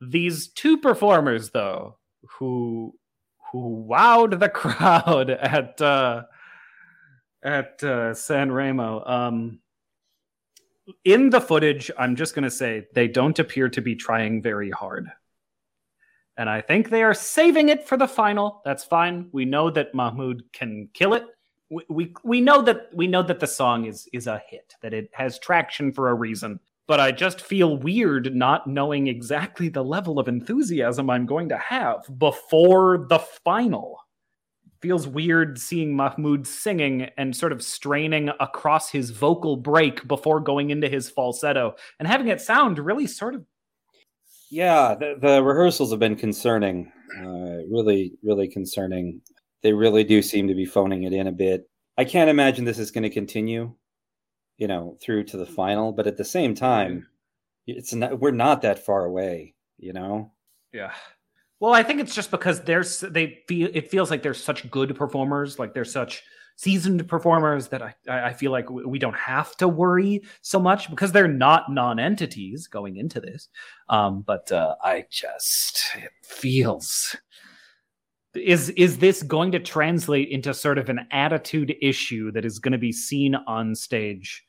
These 0.00 0.48
two 0.48 0.78
performers, 0.78 1.50
though, 1.50 1.98
who 2.38 2.94
who 3.50 3.86
wowed 3.88 4.38
the 4.38 4.48
crowd 4.48 5.30
at 5.30 5.80
uh, 5.80 6.22
at 7.42 7.82
uh, 7.82 8.14
San 8.14 8.50
Remo. 8.52 9.04
Um, 9.04 9.60
in 11.04 11.30
the 11.30 11.40
footage, 11.40 11.90
I'm 11.96 12.16
just 12.16 12.34
going 12.34 12.44
to 12.44 12.50
say 12.50 12.86
they 12.94 13.06
don't 13.06 13.38
appear 13.38 13.68
to 13.68 13.80
be 13.80 13.94
trying 13.94 14.42
very 14.42 14.70
hard 14.70 15.08
and 16.36 16.48
I 16.48 16.60
think 16.60 16.88
they 16.88 17.02
are 17.02 17.14
saving 17.14 17.68
it 17.68 17.86
for 17.86 17.96
the 17.96 18.08
final. 18.08 18.62
That's 18.64 18.84
fine. 18.84 19.28
We 19.32 19.44
know 19.44 19.70
that 19.70 19.94
Mahmood 19.94 20.44
can 20.52 20.88
kill 20.94 21.14
it. 21.14 21.24
We, 21.70 21.84
we, 21.88 22.14
we 22.24 22.40
know 22.40 22.62
that 22.62 22.88
we 22.92 23.06
know 23.06 23.22
that 23.22 23.40
the 23.40 23.46
song 23.46 23.86
is 23.86 24.08
is 24.12 24.26
a 24.26 24.42
hit, 24.48 24.74
that 24.82 24.94
it 24.94 25.10
has 25.12 25.38
traction 25.38 25.92
for 25.92 26.08
a 26.08 26.14
reason. 26.14 26.60
But 26.88 27.00
I 27.00 27.12
just 27.12 27.40
feel 27.40 27.76
weird 27.76 28.34
not 28.34 28.66
knowing 28.66 29.06
exactly 29.06 29.68
the 29.68 29.84
level 29.84 30.18
of 30.18 30.28
enthusiasm 30.28 31.08
I'm 31.08 31.26
going 31.26 31.48
to 31.50 31.58
have 31.58 32.02
before 32.18 33.06
the 33.08 33.20
final. 33.20 33.98
Feels 34.80 35.06
weird 35.06 35.60
seeing 35.60 35.94
Mahmood 35.94 36.44
singing 36.44 37.08
and 37.16 37.36
sort 37.36 37.52
of 37.52 37.62
straining 37.62 38.30
across 38.40 38.90
his 38.90 39.10
vocal 39.10 39.56
break 39.56 40.06
before 40.08 40.40
going 40.40 40.70
into 40.70 40.88
his 40.88 41.08
falsetto 41.08 41.76
and 42.00 42.08
having 42.08 42.26
it 42.26 42.40
sound 42.40 42.80
really 42.80 43.06
sort 43.06 43.36
of 43.36 43.46
yeah, 44.52 44.94
the, 44.94 45.16
the 45.18 45.42
rehearsals 45.42 45.92
have 45.92 45.98
been 45.98 46.14
concerning. 46.14 46.92
Uh, 47.18 47.64
really, 47.70 48.12
really 48.22 48.46
concerning. 48.46 49.22
They 49.62 49.72
really 49.72 50.04
do 50.04 50.20
seem 50.20 50.46
to 50.46 50.54
be 50.54 50.66
phoning 50.66 51.04
it 51.04 51.14
in 51.14 51.26
a 51.26 51.32
bit. 51.32 51.70
I 51.96 52.04
can't 52.04 52.28
imagine 52.28 52.66
this 52.66 52.78
is 52.78 52.90
going 52.90 53.04
to 53.04 53.10
continue, 53.10 53.72
you 54.58 54.68
know, 54.68 54.98
through 55.02 55.24
to 55.24 55.38
the 55.38 55.46
final. 55.46 55.92
But 55.92 56.06
at 56.06 56.18
the 56.18 56.24
same 56.24 56.54
time, 56.54 57.06
it's 57.66 57.94
not, 57.94 58.20
we're 58.20 58.30
not 58.30 58.60
that 58.60 58.84
far 58.84 59.06
away, 59.06 59.54
you 59.78 59.94
know. 59.94 60.32
Yeah. 60.70 60.92
Well, 61.58 61.72
I 61.72 61.82
think 61.82 62.00
it's 62.00 62.14
just 62.14 62.30
because 62.30 62.60
there's 62.60 63.00
they 63.00 63.38
feel 63.48 63.70
it 63.72 63.90
feels 63.90 64.10
like 64.10 64.22
they're 64.22 64.34
such 64.34 64.70
good 64.70 64.94
performers, 64.94 65.58
like 65.58 65.72
they're 65.72 65.84
such 65.86 66.22
seasoned 66.56 67.06
performers 67.08 67.68
that 67.68 67.82
I, 67.82 67.94
I 68.08 68.32
feel 68.32 68.52
like 68.52 68.70
we 68.70 68.98
don't 68.98 69.16
have 69.16 69.56
to 69.56 69.68
worry 69.68 70.22
so 70.40 70.58
much 70.58 70.90
because 70.90 71.12
they're 71.12 71.28
not 71.28 71.70
non-entities 71.70 72.66
going 72.66 72.96
into 72.96 73.20
this. 73.20 73.48
Um, 73.88 74.22
but 74.22 74.50
uh, 74.52 74.76
I 74.82 75.06
just 75.10 75.82
it 75.96 76.12
feels 76.24 77.16
is 78.34 78.70
is 78.70 78.98
this 78.98 79.22
going 79.22 79.52
to 79.52 79.58
translate 79.58 80.28
into 80.28 80.54
sort 80.54 80.78
of 80.78 80.88
an 80.88 81.06
attitude 81.10 81.74
issue 81.82 82.30
that 82.32 82.44
is 82.44 82.58
going 82.58 82.72
to 82.72 82.78
be 82.78 82.92
seen 82.92 83.34
on 83.34 83.74
stage 83.74 84.44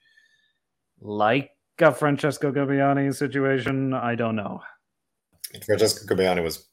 like 1.02 1.52
a 1.80 1.92
Francesco 1.92 2.52
Gabbani 2.52 3.14
situation? 3.14 3.94
I 3.94 4.16
don't 4.16 4.36
know. 4.36 4.62
Francesco 5.66 6.16
Gabbani 6.16 6.44
was 6.44 6.66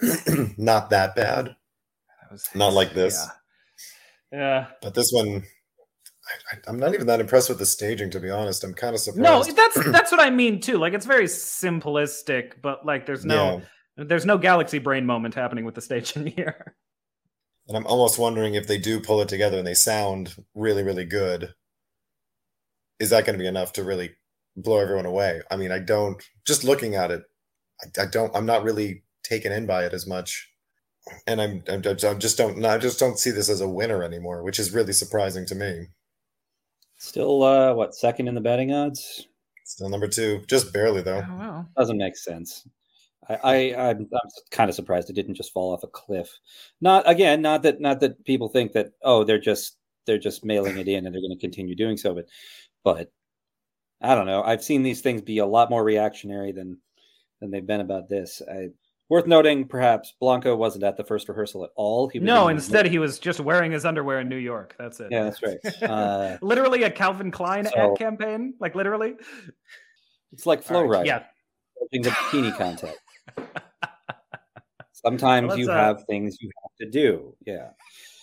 not 0.56 0.90
that 0.90 1.16
bad. 1.16 1.46
That 1.46 2.32
was, 2.32 2.48
not 2.54 2.72
like 2.72 2.94
this. 2.94 3.14
Yeah. 3.26 3.32
Yeah. 4.32 4.66
But 4.82 4.94
this 4.94 5.10
one, 5.12 5.44
I, 6.52 6.70
am 6.70 6.78
not 6.78 6.94
even 6.94 7.06
that 7.06 7.20
impressed 7.20 7.48
with 7.48 7.58
the 7.58 7.66
staging, 7.66 8.10
to 8.10 8.20
be 8.20 8.30
honest. 8.30 8.64
I'm 8.64 8.74
kind 8.74 8.94
of 8.94 9.00
surprised. 9.00 9.22
No, 9.22 9.42
that's 9.42 9.84
that's 9.92 10.12
what 10.12 10.20
I 10.20 10.30
mean 10.30 10.60
too. 10.60 10.78
Like 10.78 10.92
it's 10.92 11.06
very 11.06 11.24
simplistic, 11.24 12.60
but 12.62 12.84
like 12.84 13.06
there's 13.06 13.24
no 13.24 13.62
yeah. 13.96 14.04
there's 14.04 14.26
no 14.26 14.38
galaxy 14.38 14.78
brain 14.78 15.06
moment 15.06 15.34
happening 15.34 15.64
with 15.64 15.74
the 15.74 15.80
staging 15.80 16.26
here. 16.26 16.74
And 17.68 17.76
I'm 17.76 17.86
almost 17.86 18.18
wondering 18.18 18.54
if 18.54 18.66
they 18.66 18.78
do 18.78 19.00
pull 19.00 19.20
it 19.20 19.28
together 19.28 19.58
and 19.58 19.66
they 19.66 19.74
sound 19.74 20.34
really, 20.54 20.82
really 20.82 21.04
good. 21.04 21.52
Is 22.98 23.10
that 23.10 23.26
going 23.26 23.38
to 23.38 23.42
be 23.42 23.46
enough 23.46 23.74
to 23.74 23.84
really 23.84 24.12
blow 24.56 24.78
everyone 24.78 25.04
away? 25.04 25.42
I 25.50 25.56
mean, 25.56 25.70
I 25.70 25.78
don't. 25.78 26.22
Just 26.46 26.64
looking 26.64 26.94
at 26.94 27.10
it, 27.10 27.22
I, 27.82 28.02
I 28.02 28.06
don't. 28.06 28.34
I'm 28.34 28.46
not 28.46 28.64
really 28.64 29.04
taken 29.22 29.52
in 29.52 29.66
by 29.66 29.84
it 29.84 29.92
as 29.92 30.06
much 30.06 30.47
and 31.26 31.40
I'm, 31.40 31.62
I'm 31.68 31.82
I'm 31.86 32.18
just 32.18 32.38
don't 32.38 32.64
I 32.64 32.78
just 32.78 32.98
don't 32.98 33.18
see 33.18 33.30
this 33.30 33.48
as 33.48 33.60
a 33.60 33.68
winner 33.68 34.02
anymore, 34.02 34.42
which 34.42 34.58
is 34.58 34.72
really 34.72 34.92
surprising 34.92 35.46
to 35.46 35.54
me. 35.54 35.86
Still, 36.96 37.42
uh, 37.42 37.74
what 37.74 37.94
second 37.94 38.28
in 38.28 38.34
the 38.34 38.40
betting 38.40 38.72
odds? 38.72 39.28
Still 39.64 39.88
number 39.88 40.08
two, 40.08 40.42
just 40.48 40.72
barely 40.72 41.02
though. 41.02 41.22
Oh, 41.28 41.36
wow. 41.36 41.66
Doesn't 41.76 41.98
make 41.98 42.16
sense. 42.16 42.66
I, 43.28 43.34
I 43.44 43.90
I'm, 43.90 44.08
I'm 44.12 44.30
kind 44.50 44.68
of 44.68 44.74
surprised 44.74 45.10
it 45.10 45.14
didn't 45.14 45.34
just 45.34 45.52
fall 45.52 45.72
off 45.72 45.82
a 45.82 45.88
cliff. 45.88 46.30
Not 46.80 47.08
again, 47.08 47.42
not 47.42 47.62
that 47.62 47.80
not 47.80 48.00
that 48.00 48.24
people 48.24 48.48
think 48.48 48.72
that 48.72 48.92
oh 49.02 49.24
they're 49.24 49.38
just 49.38 49.76
they're 50.06 50.18
just 50.18 50.44
mailing 50.44 50.78
it 50.78 50.88
in 50.88 51.04
and 51.04 51.14
they're 51.14 51.22
going 51.22 51.36
to 51.36 51.40
continue 51.40 51.76
doing 51.76 51.96
so, 51.96 52.14
but 52.14 52.26
but 52.82 53.12
I 54.00 54.14
don't 54.14 54.26
know. 54.26 54.42
I've 54.42 54.64
seen 54.64 54.82
these 54.82 55.00
things 55.00 55.22
be 55.22 55.38
a 55.38 55.46
lot 55.46 55.70
more 55.70 55.84
reactionary 55.84 56.52
than 56.52 56.78
than 57.40 57.50
they've 57.50 57.66
been 57.66 57.80
about 57.80 58.08
this. 58.08 58.42
I, 58.50 58.68
worth 59.08 59.26
noting, 59.26 59.66
perhaps 59.66 60.14
Blanco 60.20 60.54
wasn't 60.56 60.84
at 60.84 60.96
the 60.96 61.04
first 61.04 61.28
rehearsal 61.28 61.64
at 61.64 61.70
all. 61.76 62.08
He 62.08 62.18
no, 62.18 62.48
in 62.48 62.56
instead 62.56 62.86
he 62.86 62.98
was 62.98 63.18
just 63.18 63.40
wearing 63.40 63.72
his 63.72 63.84
underwear 63.84 64.20
in 64.20 64.28
New 64.28 64.36
York. 64.36 64.74
That's 64.78 65.00
it. 65.00 65.08
Yeah, 65.10 65.24
that's 65.24 65.42
right. 65.42 65.58
Uh, 65.88 66.36
literally 66.42 66.82
a 66.82 66.90
Calvin 66.90 67.30
Klein 67.30 67.64
so, 67.64 67.92
ad 67.92 67.98
campaign, 67.98 68.54
like 68.60 68.74
literally. 68.74 69.14
It's 70.32 70.44
like 70.44 70.62
Flo 70.62 70.84
Rida, 70.84 71.06
Yeah, 71.06 71.22
judging 71.80 72.02
the 72.02 72.10
bikini 72.10 72.56
contest. 72.56 72.98
Sometimes 74.92 75.48
well, 75.48 75.58
you 75.58 75.70
uh, 75.70 75.74
have 75.74 76.04
things 76.04 76.36
you 76.40 76.50
have 76.62 76.76
to 76.80 76.90
do. 76.90 77.34
Yeah. 77.46 77.70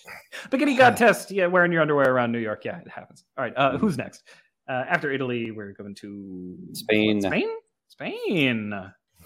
Bikini 0.50 0.78
contest. 0.78 1.30
Yeah, 1.30 1.46
wearing 1.46 1.72
your 1.72 1.82
underwear 1.82 2.12
around 2.12 2.32
New 2.32 2.38
York. 2.38 2.64
Yeah, 2.64 2.78
it 2.78 2.88
happens. 2.88 3.24
All 3.36 3.44
right. 3.44 3.54
Uh, 3.56 3.78
who's 3.78 3.96
next? 3.96 4.24
Uh, 4.68 4.84
after 4.88 5.10
Italy, 5.10 5.50
we're 5.50 5.72
going 5.72 5.94
to 5.96 6.56
Spain. 6.72 7.22
Spain. 7.22 7.48
Spain. 7.88 8.74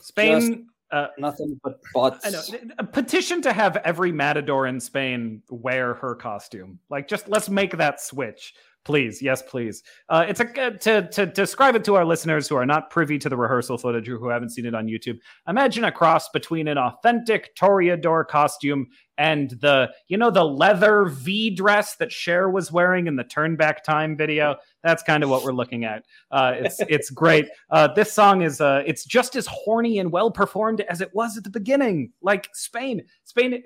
Spain. 0.00 0.36
Just 0.36 0.52
uh, 0.92 1.08
nothing 1.18 1.60
but 1.62 1.80
butts. 1.94 2.26
I 2.26 2.30
know. 2.30 2.42
A 2.78 2.84
petition 2.84 3.42
to 3.42 3.52
have 3.52 3.76
every 3.78 4.12
matador 4.12 4.66
in 4.66 4.80
Spain 4.80 5.42
wear 5.48 5.94
her 5.94 6.14
costume. 6.14 6.78
Like, 6.88 7.08
just 7.08 7.28
let's 7.28 7.48
make 7.48 7.76
that 7.76 8.00
switch. 8.00 8.54
Please, 8.84 9.20
yes, 9.20 9.42
please. 9.42 9.82
Uh, 10.08 10.24
it's 10.26 10.40
a 10.40 10.44
to 10.70 11.06
to 11.08 11.26
describe 11.26 11.74
it 11.74 11.84
to 11.84 11.96
our 11.96 12.04
listeners 12.04 12.48
who 12.48 12.56
are 12.56 12.64
not 12.64 12.88
privy 12.88 13.18
to 13.18 13.28
the 13.28 13.36
rehearsal 13.36 13.76
footage 13.76 14.08
or 14.08 14.16
who 14.16 14.28
haven't 14.28 14.50
seen 14.50 14.64
it 14.64 14.74
on 14.74 14.86
YouTube. 14.86 15.18
Imagine 15.46 15.84
a 15.84 15.92
cross 15.92 16.30
between 16.30 16.66
an 16.66 16.78
authentic 16.78 17.54
Toreador 17.56 18.26
costume 18.26 18.86
and 19.18 19.50
the 19.60 19.90
you 20.08 20.16
know 20.16 20.30
the 20.30 20.44
leather 20.44 21.04
V 21.04 21.50
dress 21.50 21.96
that 21.96 22.10
Cher 22.10 22.48
was 22.48 22.72
wearing 22.72 23.06
in 23.06 23.16
the 23.16 23.24
Turn 23.24 23.54
Back 23.54 23.84
Time 23.84 24.16
video. 24.16 24.56
That's 24.82 25.02
kind 25.02 25.22
of 25.22 25.28
what 25.28 25.44
we're 25.44 25.52
looking 25.52 25.84
at. 25.84 26.06
Uh, 26.30 26.54
it's 26.56 26.80
it's 26.88 27.10
great. 27.10 27.48
Uh, 27.68 27.88
this 27.92 28.10
song 28.10 28.40
is 28.40 28.62
uh, 28.62 28.82
it's 28.86 29.04
just 29.04 29.36
as 29.36 29.46
horny 29.46 29.98
and 29.98 30.10
well 30.10 30.30
performed 30.30 30.80
as 30.88 31.02
it 31.02 31.14
was 31.14 31.36
at 31.36 31.44
the 31.44 31.50
beginning. 31.50 32.12
Like 32.22 32.48
Spain, 32.54 33.02
Spain. 33.24 33.62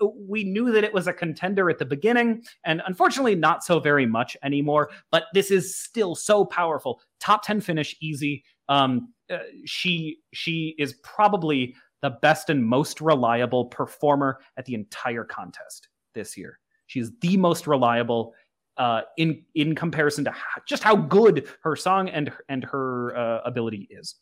Uh, 0.00 0.06
we 0.28 0.44
knew 0.44 0.70
that 0.72 0.84
it 0.84 0.94
was 0.94 1.06
a 1.06 1.12
contender 1.12 1.68
at 1.68 1.78
the 1.78 1.84
beginning, 1.84 2.42
and 2.64 2.82
unfortunately, 2.86 3.34
not 3.34 3.64
so 3.64 3.80
very 3.80 4.06
much 4.06 4.36
anymore. 4.42 4.90
But 5.10 5.24
this 5.34 5.50
is 5.50 5.78
still 5.78 6.14
so 6.14 6.44
powerful. 6.44 7.00
Top 7.20 7.42
ten 7.42 7.60
finish, 7.60 7.96
easy. 8.00 8.44
Um, 8.68 9.12
uh, 9.30 9.38
she 9.64 10.18
she 10.32 10.74
is 10.78 10.94
probably 11.02 11.74
the 12.02 12.10
best 12.22 12.50
and 12.50 12.64
most 12.64 13.00
reliable 13.00 13.66
performer 13.66 14.40
at 14.56 14.64
the 14.64 14.74
entire 14.74 15.24
contest 15.24 15.88
this 16.14 16.36
year. 16.36 16.58
She's 16.86 17.10
the 17.20 17.36
most 17.36 17.66
reliable 17.66 18.34
uh, 18.76 19.02
in 19.16 19.42
in 19.54 19.74
comparison 19.74 20.24
to 20.24 20.30
how, 20.30 20.60
just 20.66 20.82
how 20.82 20.96
good 20.96 21.48
her 21.62 21.76
song 21.76 22.08
and 22.08 22.32
and 22.48 22.64
her 22.64 23.16
uh, 23.16 23.40
ability 23.44 23.88
is. 23.90 24.16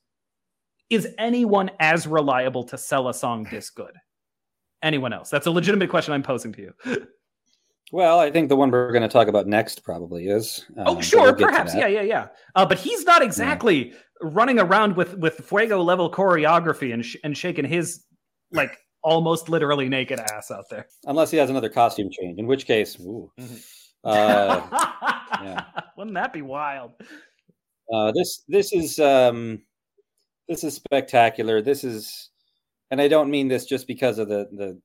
Is 0.90 1.08
anyone 1.18 1.70
as 1.78 2.06
reliable 2.06 2.64
to 2.64 2.76
sell 2.76 3.08
a 3.08 3.14
song 3.14 3.46
this 3.50 3.70
good? 3.70 3.94
Anyone 4.82 5.12
else? 5.12 5.30
That's 5.30 5.46
a 5.46 5.50
legitimate 5.50 5.90
question 5.90 6.14
I'm 6.14 6.22
posing 6.22 6.52
to 6.52 6.62
you. 6.62 7.06
Well, 7.92 8.20
I 8.20 8.30
think 8.30 8.48
the 8.48 8.54
one 8.54 8.70
we're 8.70 8.92
going 8.92 9.02
to 9.02 9.08
talk 9.08 9.26
about 9.26 9.48
next 9.48 9.82
probably 9.82 10.28
is. 10.28 10.64
Um, 10.76 10.84
oh, 10.86 11.00
sure, 11.00 11.32
we'll 11.32 11.48
perhaps, 11.48 11.74
yeah, 11.74 11.88
yeah, 11.88 12.02
yeah. 12.02 12.28
Uh, 12.54 12.64
but 12.64 12.78
he's 12.78 13.04
not 13.04 13.20
exactly 13.20 13.88
yeah. 13.88 13.94
running 14.22 14.60
around 14.60 14.96
with 14.96 15.16
with 15.18 15.40
fuego 15.40 15.82
level 15.82 16.08
choreography 16.08 16.94
and 16.94 17.04
sh- 17.04 17.16
and 17.24 17.36
shaking 17.36 17.64
his 17.64 18.04
like 18.52 18.78
almost 19.02 19.48
literally 19.48 19.88
naked 19.88 20.20
ass 20.20 20.52
out 20.52 20.66
there. 20.70 20.86
Unless 21.06 21.32
he 21.32 21.38
has 21.38 21.50
another 21.50 21.68
costume 21.68 22.10
change, 22.12 22.38
in 22.38 22.46
which 22.46 22.64
case, 22.64 22.96
ooh, 23.00 23.28
mm-hmm. 23.40 23.56
uh, 24.04 24.68
yeah. 25.42 25.64
wouldn't 25.96 26.14
that 26.14 26.32
be 26.32 26.42
wild? 26.42 26.92
Uh, 27.92 28.12
this 28.12 28.44
this 28.46 28.72
is 28.72 29.00
um, 29.00 29.60
this 30.48 30.64
is 30.64 30.74
spectacular. 30.74 31.62
This 31.62 31.84
is, 31.84 32.30
and 32.90 33.00
I 33.00 33.08
don't 33.08 33.30
mean 33.30 33.48
this 33.48 33.64
just 33.64 33.86
because 33.86 34.18
of 34.18 34.28
the 34.28 34.48
the 34.52 34.80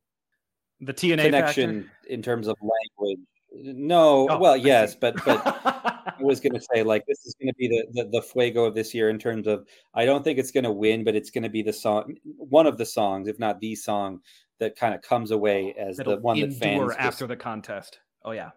the 0.81 0.93
TNA 0.93 1.23
connection 1.23 1.83
factor? 1.83 2.09
in 2.09 2.21
terms 2.21 2.47
of 2.47 2.55
language. 2.61 3.19
No, 3.57 4.27
oh, 4.29 4.37
well, 4.37 4.57
yes, 4.57 4.95
but 4.95 5.15
but 5.25 5.41
I 5.65 6.15
was 6.19 6.39
going 6.39 6.53
to 6.53 6.61
say 6.73 6.83
like 6.83 7.05
this 7.07 7.25
is 7.25 7.35
going 7.39 7.47
to 7.47 7.55
be 7.57 7.67
the, 7.67 8.03
the, 8.03 8.09
the 8.09 8.21
fuego 8.21 8.65
of 8.65 8.75
this 8.75 8.93
year 8.93 9.09
in 9.09 9.17
terms 9.17 9.47
of 9.47 9.65
I 9.93 10.05
don't 10.05 10.23
think 10.23 10.39
it's 10.39 10.51
going 10.51 10.65
to 10.65 10.71
win, 10.71 11.03
but 11.03 11.15
it's 11.15 11.29
going 11.29 11.43
to 11.43 11.49
be 11.49 11.61
the 11.61 11.73
song, 11.73 12.15
one 12.23 12.67
of 12.67 12.77
the 12.77 12.85
songs, 12.85 13.27
if 13.27 13.39
not 13.39 13.59
the 13.59 13.75
song 13.75 14.19
that 14.59 14.75
kind 14.75 14.93
of 14.93 15.01
comes 15.01 15.31
away 15.31 15.73
as 15.77 15.97
That'll 15.97 16.15
the 16.15 16.21
one 16.21 16.39
that 16.41 16.53
fans 16.53 16.93
after 16.97 17.21
just, 17.21 17.27
the 17.27 17.35
contest. 17.35 17.99
Oh 18.23 18.31
yeah, 18.31 18.51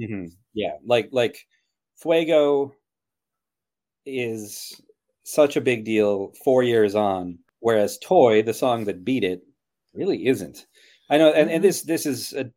mm-hmm, 0.00 0.26
yeah, 0.54 0.74
like 0.84 1.08
like 1.12 1.46
fuego 1.96 2.72
is 4.06 4.80
such 5.24 5.56
a 5.56 5.60
big 5.60 5.84
deal 5.84 6.32
four 6.44 6.62
years 6.62 6.94
on, 6.94 7.38
whereas 7.60 7.98
toy, 7.98 8.42
the 8.42 8.54
song 8.54 8.84
that 8.84 9.04
beat 9.04 9.24
it, 9.24 9.40
really 9.94 10.26
isn't. 10.26 10.66
I 11.10 11.18
know, 11.18 11.28
and, 11.28 11.50
and 11.50 11.50
mm-hmm. 11.50 11.62
this 11.62 11.82
this 11.82 12.06
is 12.06 12.32
a 12.34 12.50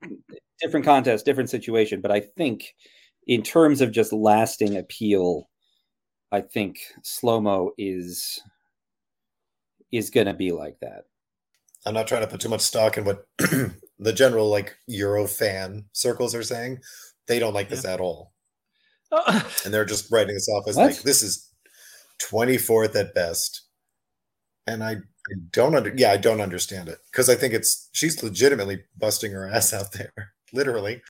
different 0.61 0.85
contest, 0.85 1.25
different 1.25 1.49
situation, 1.49 2.01
but 2.01 2.11
I 2.11 2.19
think 2.19 2.75
in 3.27 3.43
terms 3.43 3.81
of 3.81 3.91
just 3.91 4.13
lasting 4.13 4.77
appeal, 4.77 5.49
I 6.31 6.41
think 6.41 6.79
SloMo 7.03 7.69
is 7.77 8.41
is 9.91 10.09
going 10.09 10.27
to 10.27 10.33
be 10.33 10.51
like 10.51 10.79
that. 10.81 11.03
I'm 11.85 11.93
not 11.93 12.07
trying 12.07 12.21
to 12.21 12.27
put 12.27 12.39
too 12.39 12.49
much 12.49 12.61
stock 12.61 12.97
in 12.97 13.05
what 13.05 13.25
the 13.37 14.13
general 14.13 14.49
like 14.49 14.75
Euro 14.87 15.27
fan 15.27 15.85
circles 15.93 16.35
are 16.35 16.43
saying. 16.43 16.79
They 17.27 17.39
don't 17.39 17.53
like 17.53 17.69
this 17.69 17.83
yeah. 17.85 17.93
at 17.93 18.01
all, 18.01 18.33
and 19.27 19.73
they're 19.73 19.85
just 19.85 20.11
writing 20.11 20.33
this 20.33 20.49
off 20.49 20.67
as 20.67 20.75
what? 20.75 20.87
like 20.87 21.01
this 21.03 21.23
is 21.23 21.49
24th 22.21 22.95
at 22.95 23.13
best. 23.13 23.63
And 24.67 24.83
I 24.83 24.91
I 24.91 25.35
don't 25.51 25.75
under 25.75 25.93
yeah, 25.95 26.11
I 26.11 26.17
don't 26.17 26.41
understand 26.41 26.89
it 26.89 26.99
because 27.11 27.29
I 27.29 27.35
think 27.35 27.53
it's 27.53 27.89
she's 27.93 28.21
legitimately 28.23 28.83
busting 28.97 29.31
her 29.31 29.47
ass 29.47 29.73
out 29.73 29.91
there. 29.93 30.11
Literally. 30.53 31.01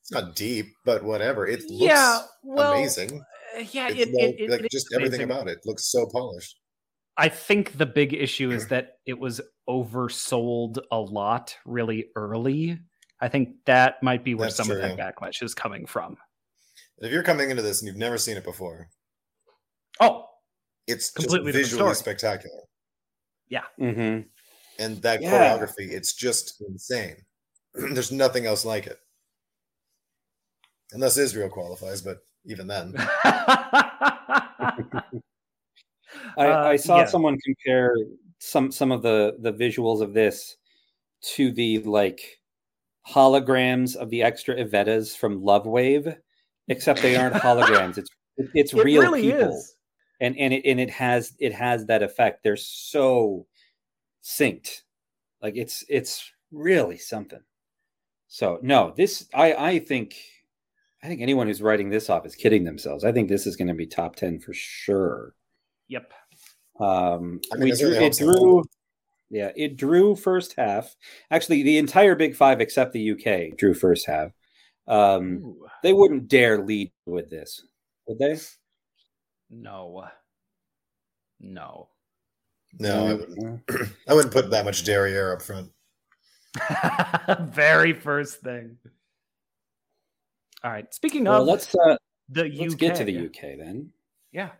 It's 0.00 0.12
not 0.12 0.34
deep, 0.34 0.66
but 0.84 1.04
whatever. 1.04 1.46
It 1.46 1.60
looks 1.68 1.82
yeah, 1.82 2.22
well, 2.42 2.72
amazing. 2.72 3.22
Uh, 3.56 3.64
yeah, 3.70 3.88
it, 3.88 4.08
it, 4.08 4.40
it, 4.40 4.50
like 4.50 4.66
just 4.70 4.88
everything 4.94 5.22
about 5.22 5.48
it 5.48 5.58
looks 5.64 5.90
so 5.90 6.06
polished. 6.06 6.58
I 7.16 7.28
think 7.28 7.76
the 7.76 7.86
big 7.86 8.14
issue 8.14 8.50
is 8.50 8.68
that 8.68 8.94
it 9.04 9.18
was 9.18 9.40
oversold 9.68 10.78
a 10.90 10.98
lot 10.98 11.54
really 11.66 12.06
early. 12.16 12.78
I 13.20 13.28
think 13.28 13.56
that 13.66 14.02
might 14.02 14.24
be 14.24 14.34
where 14.34 14.46
That's 14.46 14.56
some 14.56 14.68
true. 14.68 14.76
of 14.76 14.82
that 14.82 14.96
backlash 14.98 15.42
is 15.42 15.54
coming 15.54 15.84
from. 15.84 16.16
If 16.98 17.12
you're 17.12 17.22
coming 17.22 17.50
into 17.50 17.62
this 17.62 17.80
and 17.80 17.86
you've 17.88 17.96
never 17.96 18.16
seen 18.16 18.36
it 18.36 18.44
before, 18.44 18.88
oh, 20.00 20.24
it's 20.86 21.10
completely 21.10 21.52
visually 21.52 21.94
spectacular. 21.94 22.60
Yeah. 23.50 23.64
Mm-hmm. 23.78 24.28
And 24.78 25.02
that 25.02 25.20
yeah. 25.20 25.58
choreography, 25.58 25.90
it's 25.90 26.14
just 26.14 26.62
insane. 26.66 27.16
There's 27.74 28.10
nothing 28.12 28.46
else 28.46 28.64
like 28.64 28.86
it. 28.86 28.98
Unless 30.92 31.18
Israel 31.18 31.50
qualifies, 31.50 32.00
but 32.00 32.18
even 32.46 32.66
then. 32.66 32.94
I, 32.96 34.72
I, 36.38 36.74
uh, 36.74 36.78
saw 36.78 37.00
yeah. 37.00 37.04
someone 37.04 37.38
compare 37.44 37.94
some 38.38 38.72
some 38.72 38.90
of 38.90 39.02
the 39.02 39.36
the 39.40 39.52
visuals 39.52 40.00
of 40.00 40.14
this 40.14 40.56
to 41.34 41.52
the 41.52 41.78
like 41.80 42.40
holograms 43.08 43.94
of 43.94 44.10
the 44.10 44.22
extra 44.22 44.56
Ivetas 44.56 45.16
from 45.16 45.42
Love 45.42 45.66
Wave, 45.66 46.16
except 46.68 47.02
they 47.02 47.16
aren't 47.16 47.34
holograms. 47.42 47.98
It's 47.98 48.10
it's 48.54 48.74
it 48.74 48.84
real 48.84 49.02
really 49.02 49.22
people. 49.22 49.50
Is 49.54 49.76
and 50.20 50.36
and 50.38 50.52
it 50.52 50.62
and 50.64 50.78
it 50.78 50.90
has 50.90 51.34
it 51.38 51.52
has 51.52 51.86
that 51.86 52.02
effect. 52.02 52.42
They're 52.42 52.56
so 52.56 53.46
synced, 54.22 54.82
like 55.42 55.56
it's 55.56 55.84
it's 55.88 56.30
really 56.52 56.98
something. 56.98 57.40
So 58.28 58.58
no, 58.62 58.92
this 58.96 59.28
I 59.34 59.54
I 59.54 59.78
think 59.78 60.16
I 61.02 61.08
think 61.08 61.20
anyone 61.22 61.46
who's 61.46 61.62
writing 61.62 61.90
this 61.90 62.10
off 62.10 62.26
is 62.26 62.34
kidding 62.34 62.64
themselves. 62.64 63.04
I 63.04 63.12
think 63.12 63.28
this 63.28 63.46
is 63.46 63.56
going 63.56 63.68
to 63.68 63.74
be 63.74 63.86
top 63.86 64.16
ten 64.16 64.38
for 64.38 64.52
sure. 64.52 65.34
Yep. 65.88 66.12
Um, 66.78 67.40
I 67.52 67.56
mean, 67.56 67.70
we 67.70 67.76
drew, 67.76 67.92
it 67.92 68.16
drew. 68.16 68.64
Yeah, 69.30 69.52
it 69.56 69.76
drew 69.76 70.16
first 70.16 70.54
half. 70.56 70.96
Actually, 71.30 71.62
the 71.62 71.78
entire 71.78 72.14
Big 72.14 72.34
Five 72.34 72.60
except 72.60 72.92
the 72.92 73.12
UK 73.12 73.56
drew 73.56 73.74
first 73.74 74.06
half. 74.06 74.32
Um, 74.86 75.56
they 75.82 75.92
wouldn't 75.92 76.28
dare 76.28 76.58
lead 76.62 76.90
with 77.06 77.30
this, 77.30 77.64
would 78.06 78.18
they? 78.18 78.38
No. 79.50 80.06
No. 81.40 81.88
No, 82.78 83.06
I 83.06 83.14
wouldn't. 83.14 83.62
I 84.08 84.14
wouldn't 84.14 84.32
put 84.32 84.50
that 84.50 84.64
much 84.64 84.84
derriere 84.84 85.32
up 85.32 85.42
front. 85.42 85.70
Very 87.52 87.92
first 87.92 88.40
thing. 88.40 88.76
All 90.62 90.70
right. 90.70 90.92
Speaking 90.94 91.24
well, 91.24 91.42
of 91.42 91.48
let's 91.48 91.74
uh, 91.74 91.96
the 92.28 92.46
UK. 92.46 92.58
let's 92.60 92.74
UK, 92.74 92.78
get 92.78 92.96
to 92.96 93.04
the 93.04 93.26
UK 93.26 93.58
then. 93.58 93.90
Yeah. 94.32 94.50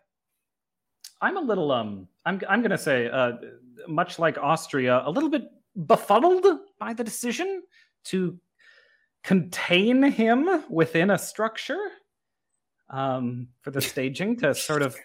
I'm 1.21 1.37
a 1.37 1.41
little 1.41 1.71
um 1.71 2.09
I'm 2.25 2.41
I'm 2.49 2.63
gonna 2.63 2.79
say 2.79 3.09
uh 3.09 3.33
much 3.87 4.19
like 4.19 4.39
Austria, 4.39 5.03
a 5.05 5.11
little 5.11 5.29
bit 5.29 5.45
befuddled 5.87 6.47
by 6.79 6.95
the 6.95 7.05
decision 7.05 7.63
to 8.05 8.39
contain 9.23 10.03
him 10.03 10.65
within 10.71 11.11
a 11.11 11.19
structure 11.19 11.91
um, 12.91 13.49
for 13.63 13.71
the 13.71 13.81
staging 13.81 14.37
to 14.37 14.55
sort 14.55 14.83
of 14.83 14.97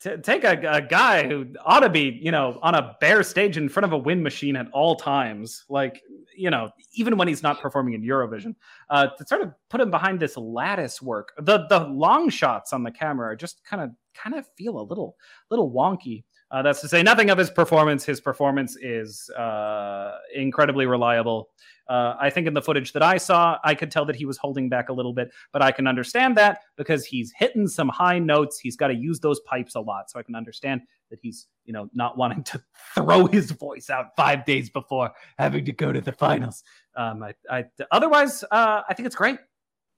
take 0.00 0.44
a, 0.44 0.58
a 0.66 0.80
guy 0.80 1.28
who 1.28 1.46
ought 1.64 1.80
to 1.80 1.90
be, 1.90 2.18
you 2.22 2.30
know, 2.30 2.58
on 2.62 2.74
a 2.74 2.96
bare 3.00 3.22
stage 3.22 3.56
in 3.56 3.68
front 3.68 3.84
of 3.84 3.92
a 3.92 3.98
wind 3.98 4.22
machine 4.22 4.56
at 4.56 4.66
all 4.72 4.96
times, 4.96 5.64
like, 5.68 6.00
you 6.34 6.50
know, 6.50 6.70
even 6.94 7.18
when 7.18 7.28
he's 7.28 7.42
not 7.42 7.60
performing 7.60 7.94
in 7.94 8.02
Eurovision, 8.02 8.54
uh, 8.88 9.08
to 9.08 9.26
sort 9.26 9.42
of 9.42 9.52
put 9.68 9.80
him 9.80 9.90
behind 9.90 10.18
this 10.18 10.36
lattice 10.36 11.02
work. 11.02 11.32
The 11.38 11.66
the 11.68 11.80
long 11.80 12.30
shots 12.30 12.72
on 12.72 12.82
the 12.82 12.90
camera 12.90 13.28
are 13.32 13.36
just 13.36 13.62
kind 13.64 13.82
of 13.82 13.90
kind 14.14 14.36
of 14.36 14.46
feel 14.56 14.80
a 14.80 14.82
little 14.82 15.16
little 15.50 15.70
wonky. 15.70 16.24
Uh, 16.50 16.62
that's 16.62 16.80
to 16.80 16.88
say 16.88 17.02
nothing 17.02 17.30
of 17.30 17.38
his 17.38 17.50
performance. 17.50 18.04
His 18.04 18.20
performance 18.20 18.76
is 18.80 19.28
uh, 19.30 20.16
incredibly 20.34 20.86
reliable. 20.86 21.50
Uh, 21.90 22.16
I 22.20 22.30
think 22.30 22.46
in 22.46 22.54
the 22.54 22.62
footage 22.62 22.92
that 22.92 23.02
I 23.02 23.16
saw, 23.16 23.58
I 23.64 23.74
could 23.74 23.90
tell 23.90 24.04
that 24.04 24.14
he 24.14 24.24
was 24.24 24.38
holding 24.38 24.68
back 24.68 24.90
a 24.90 24.92
little 24.92 25.12
bit, 25.12 25.32
but 25.52 25.60
I 25.60 25.72
can 25.72 25.88
understand 25.88 26.36
that 26.36 26.60
because 26.76 27.04
he's 27.04 27.32
hitting 27.36 27.66
some 27.66 27.88
high 27.88 28.20
notes. 28.20 28.60
He's 28.60 28.76
got 28.76 28.88
to 28.88 28.94
use 28.94 29.18
those 29.18 29.40
pipes 29.40 29.74
a 29.74 29.80
lot, 29.80 30.08
so 30.08 30.20
I 30.20 30.22
can 30.22 30.36
understand 30.36 30.82
that 31.10 31.18
he's 31.20 31.48
you 31.64 31.72
know 31.72 31.90
not 31.92 32.16
wanting 32.16 32.44
to 32.44 32.62
throw 32.94 33.26
his 33.26 33.50
voice 33.50 33.90
out 33.90 34.14
five 34.16 34.44
days 34.44 34.70
before 34.70 35.10
having 35.36 35.64
to 35.64 35.72
go 35.72 35.90
to 35.90 36.00
the 36.00 36.12
finals. 36.12 36.62
Um, 36.94 37.24
I, 37.24 37.34
I, 37.50 37.64
otherwise, 37.90 38.44
uh, 38.52 38.82
I 38.88 38.94
think 38.94 39.06
it's 39.06 39.16
great. 39.16 39.40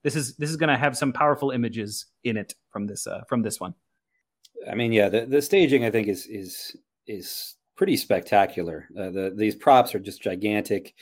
This 0.03 0.17
is 0.17 0.35
this 0.37 0.49
is 0.49 0.57
going 0.57 0.71
to 0.71 0.79
have 0.79 0.97
some 0.97 1.13
powerful 1.13 1.51
images 1.51 2.07
in 2.25 2.39
it 2.39 2.55
from 2.71 2.87
this 2.87 3.07
uh, 3.07 3.21
from 3.29 3.43
this 3.43 3.61
one. 3.61 3.75
I 4.67 4.75
mean, 4.75 4.93
yeah, 4.93 5.11
the, 5.11 5.27
the 5.27 5.43
staging 5.43 5.85
I 5.85 5.91
think 5.91 6.09
is 6.09 6.27
is 6.27 6.75
is 7.07 7.57
pretty 7.77 7.99
spectacular. 7.99 8.89
Uh, 8.99 9.11
the 9.11 9.35
these 9.37 9.57
props 9.57 9.95
are 9.95 10.01
just 10.01 10.23
gigantic 10.23 10.95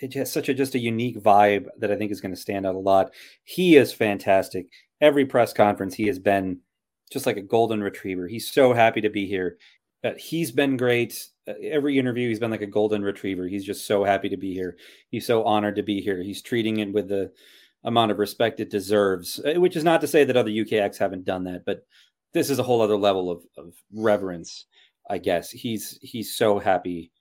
it 0.00 0.14
has 0.14 0.32
such 0.32 0.48
a 0.48 0.54
just 0.54 0.74
a 0.74 0.78
unique 0.78 1.18
vibe 1.22 1.66
that 1.78 1.90
I 1.90 1.96
think 1.96 2.12
is 2.12 2.20
going 2.20 2.34
to 2.34 2.40
stand 2.40 2.66
out 2.66 2.74
a 2.74 2.78
lot. 2.78 3.10
He 3.44 3.76
is 3.76 3.92
fantastic. 3.92 4.66
Every 5.00 5.26
press 5.26 5.52
conference 5.52 5.94
he 5.94 6.06
has 6.06 6.18
been 6.18 6.60
just 7.12 7.26
like 7.26 7.36
a 7.36 7.42
golden 7.42 7.82
retriever. 7.82 8.26
He's 8.28 8.50
so 8.50 8.72
happy 8.72 9.00
to 9.02 9.10
be 9.10 9.26
here. 9.26 9.58
Uh, 10.04 10.12
he's 10.18 10.52
been 10.52 10.76
great. 10.76 11.26
Uh, 11.48 11.54
every 11.62 11.98
interview 11.98 12.28
he's 12.28 12.40
been 12.40 12.50
like 12.50 12.62
a 12.62 12.66
golden 12.66 13.02
retriever. 13.02 13.46
He's 13.46 13.64
just 13.64 13.86
so 13.86 14.04
happy 14.04 14.28
to 14.28 14.36
be 14.36 14.52
here. 14.52 14.76
He's 15.10 15.26
so 15.26 15.44
honored 15.44 15.76
to 15.76 15.82
be 15.82 16.00
here. 16.00 16.22
He's 16.22 16.42
treating 16.42 16.78
it 16.78 16.92
with 16.92 17.08
the 17.08 17.32
amount 17.84 18.10
of 18.10 18.18
respect 18.18 18.60
it 18.60 18.70
deserves, 18.70 19.40
uh, 19.40 19.60
which 19.60 19.76
is 19.76 19.84
not 19.84 20.00
to 20.00 20.06
say 20.06 20.24
that 20.24 20.36
other 20.36 20.50
UKX 20.50 20.98
haven't 20.98 21.24
done 21.24 21.44
that, 21.44 21.64
but 21.64 21.86
this 22.32 22.50
is 22.50 22.58
a 22.58 22.62
whole 22.62 22.82
other 22.82 22.96
level 22.96 23.30
of, 23.30 23.44
of 23.56 23.74
reverence, 23.94 24.66
I 25.08 25.18
guess. 25.18 25.50
He's 25.50 25.98
he's 26.02 26.36
so 26.36 26.58
happy 26.58 27.12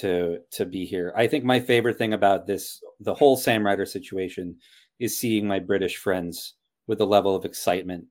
to 0.00 0.38
to 0.52 0.64
be 0.64 0.84
here. 0.84 1.12
I 1.16 1.26
think 1.26 1.44
my 1.44 1.60
favorite 1.60 1.98
thing 1.98 2.12
about 2.12 2.46
this 2.46 2.80
the 3.00 3.14
whole 3.14 3.36
Sam 3.36 3.64
Ryder 3.64 3.86
situation 3.86 4.56
is 4.98 5.18
seeing 5.18 5.46
my 5.46 5.58
British 5.58 5.96
friends 5.96 6.54
with 6.86 6.98
the 6.98 7.06
level 7.06 7.34
of 7.34 7.44
excitement 7.44 8.06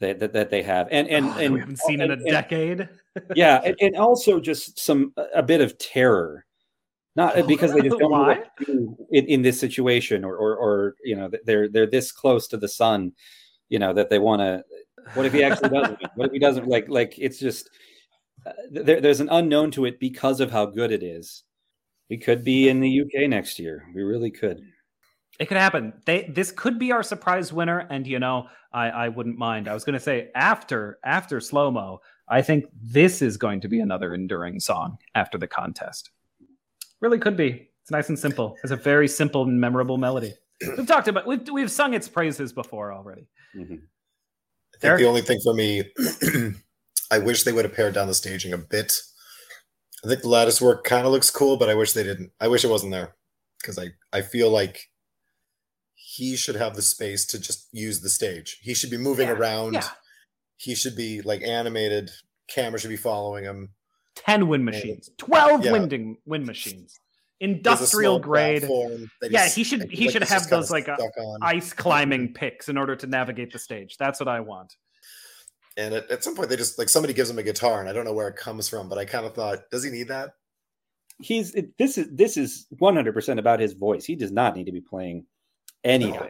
that 0.00 0.18
that, 0.20 0.32
that 0.32 0.50
they 0.50 0.62
have, 0.62 0.88
and 0.90 1.08
and 1.08 1.26
oh, 1.26 1.38
and 1.38 1.54
we 1.54 1.60
haven't 1.60 1.78
seen 1.78 2.00
and, 2.00 2.12
in 2.12 2.18
a 2.18 2.22
and, 2.22 2.30
decade. 2.30 2.88
yeah, 3.36 3.60
and, 3.64 3.76
and, 3.80 3.96
also 3.96 4.40
just 4.40 4.78
some 4.78 5.12
a 5.34 5.42
bit 5.42 5.60
of 5.60 5.78
terror, 5.78 6.44
not 7.16 7.34
because 7.46 7.72
they 7.72 7.80
just 7.80 7.98
don't 7.98 8.10
know 8.10 8.22
what 8.22 8.56
to 8.58 8.64
do 8.64 8.96
in, 9.10 9.26
in 9.26 9.42
this 9.42 9.58
situation, 9.58 10.24
or, 10.24 10.36
or 10.36 10.56
or 10.56 10.94
you 11.04 11.16
know 11.16 11.30
they're 11.44 11.68
they're 11.68 11.86
this 11.86 12.12
close 12.12 12.48
to 12.48 12.56
the 12.56 12.68
sun, 12.68 13.12
you 13.68 13.78
know 13.78 13.92
that 13.92 14.10
they 14.10 14.18
want 14.18 14.40
to. 14.40 14.64
What 15.14 15.26
if 15.26 15.32
he 15.32 15.44
actually 15.44 15.68
doesn't? 15.68 15.98
what 16.16 16.26
if 16.26 16.32
he 16.32 16.38
doesn't? 16.38 16.66
Like 16.66 16.88
like 16.88 17.14
it's 17.18 17.38
just 17.38 17.70
there, 18.70 19.00
there's 19.00 19.20
an 19.20 19.28
unknown 19.30 19.70
to 19.72 19.84
it 19.84 19.98
because 20.00 20.40
of 20.40 20.50
how 20.50 20.66
good 20.66 20.92
it 20.92 21.02
is. 21.02 21.44
We 22.10 22.18
could 22.18 22.44
be 22.44 22.68
in 22.68 22.80
the 22.80 23.00
UK 23.00 23.28
next 23.28 23.58
year. 23.58 23.86
We 23.94 24.02
really 24.02 24.30
could. 24.30 24.62
It 25.38 25.46
could 25.46 25.56
happen. 25.56 25.92
They 26.06 26.30
this 26.32 26.52
could 26.52 26.78
be 26.78 26.92
our 26.92 27.02
surprise 27.02 27.52
winner, 27.52 27.86
and 27.90 28.06
you 28.06 28.18
know, 28.18 28.46
I 28.72 28.90
I 28.90 29.08
wouldn't 29.08 29.38
mind. 29.38 29.66
I 29.66 29.74
was 29.74 29.84
going 29.84 29.94
to 29.94 30.00
say 30.00 30.30
after 30.34 30.98
after 31.04 31.40
SloMo, 31.40 31.98
I 32.28 32.42
think 32.42 32.66
this 32.80 33.20
is 33.20 33.36
going 33.36 33.60
to 33.62 33.68
be 33.68 33.80
another 33.80 34.14
enduring 34.14 34.60
song 34.60 34.98
after 35.14 35.38
the 35.38 35.48
contest. 35.48 36.10
Really 37.00 37.18
could 37.18 37.36
be. 37.36 37.68
It's 37.82 37.90
nice 37.90 38.08
and 38.08 38.18
simple. 38.18 38.56
It's 38.62 38.72
a 38.72 38.76
very 38.76 39.08
simple 39.08 39.42
and 39.42 39.60
memorable 39.60 39.98
melody. 39.98 40.34
We've 40.76 40.86
talked 40.86 41.08
about 41.08 41.26
we've 41.26 41.48
we've 41.50 41.70
sung 41.70 41.94
its 41.94 42.08
praises 42.08 42.52
before 42.52 42.92
already. 42.92 43.26
Mm-hmm. 43.56 43.74
I 43.74 44.78
think 44.78 44.98
the 44.98 45.06
only 45.06 45.22
thing 45.22 45.40
for 45.42 45.54
me 45.54 45.82
I 47.10 47.18
wish 47.18 47.42
they 47.42 47.52
would 47.52 47.64
have 47.64 47.74
pared 47.74 47.94
down 47.94 48.08
the 48.08 48.14
staging 48.14 48.52
a 48.52 48.58
bit. 48.58 48.92
I 50.04 50.08
think 50.08 50.22
the 50.22 50.28
lattice 50.28 50.60
work 50.60 50.84
kind 50.84 51.06
of 51.06 51.12
looks 51.12 51.30
cool, 51.30 51.56
but 51.56 51.70
I 51.70 51.74
wish 51.74 51.92
they 51.92 52.02
didn't. 52.02 52.30
I 52.40 52.48
wish 52.48 52.64
it 52.64 52.70
wasn't 52.70 52.92
there 52.92 53.14
because 53.60 53.78
I, 53.78 53.88
I 54.12 54.22
feel 54.22 54.50
like 54.50 54.90
he 55.94 56.36
should 56.36 56.56
have 56.56 56.76
the 56.76 56.82
space 56.82 57.24
to 57.26 57.38
just 57.38 57.68
use 57.72 58.00
the 58.00 58.10
stage. 58.10 58.58
He 58.62 58.74
should 58.74 58.90
be 58.90 58.98
moving 58.98 59.28
yeah, 59.28 59.34
around. 59.34 59.74
Yeah. 59.74 59.88
He 60.56 60.74
should 60.74 60.96
be 60.96 61.22
like 61.22 61.42
animated. 61.42 62.10
Camera 62.48 62.78
should 62.78 62.90
be 62.90 62.96
following 62.96 63.44
him. 63.44 63.70
10 64.16 64.46
wind 64.46 64.64
machines, 64.64 65.10
12 65.18 65.64
yeah. 65.64 65.72
winding 65.72 66.16
wind 66.24 66.46
machines. 66.46 67.00
Industrial 67.40 68.20
grade. 68.20 68.68
Yeah, 69.22 69.48
he 69.48 69.64
should 69.64 69.90
he 69.90 70.04
like 70.04 70.12
should 70.12 70.22
have 70.22 70.48
those 70.48 70.70
like 70.70 70.88
uh, 70.88 70.96
ice 71.42 71.72
climbing 71.72 72.32
picks 72.32 72.68
in 72.68 72.78
order 72.78 72.94
to 72.94 73.06
navigate 73.06 73.52
the 73.52 73.58
stage. 73.58 73.96
That's 73.98 74.20
what 74.20 74.28
I 74.28 74.40
want 74.40 74.72
and 75.76 75.94
at, 75.94 76.10
at 76.10 76.24
some 76.24 76.34
point 76.34 76.48
they 76.48 76.56
just 76.56 76.78
like 76.78 76.88
somebody 76.88 77.12
gives 77.12 77.30
him 77.30 77.38
a 77.38 77.42
guitar 77.42 77.80
and 77.80 77.88
i 77.88 77.92
don't 77.92 78.04
know 78.04 78.12
where 78.12 78.28
it 78.28 78.36
comes 78.36 78.68
from 78.68 78.88
but 78.88 78.98
i 78.98 79.04
kind 79.04 79.26
of 79.26 79.34
thought 79.34 79.70
does 79.70 79.84
he 79.84 79.90
need 79.90 80.08
that? 80.08 80.34
He's 81.20 81.54
this 81.78 81.96
is 81.96 82.08
this 82.10 82.36
is 82.36 82.66
100% 82.80 83.38
about 83.38 83.60
his 83.60 83.74
voice. 83.74 84.04
He 84.04 84.16
does 84.16 84.32
not 84.32 84.56
need 84.56 84.64
to 84.64 84.72
be 84.72 84.80
playing 84.80 85.26
anything. 85.84 86.14
No. 86.20 86.28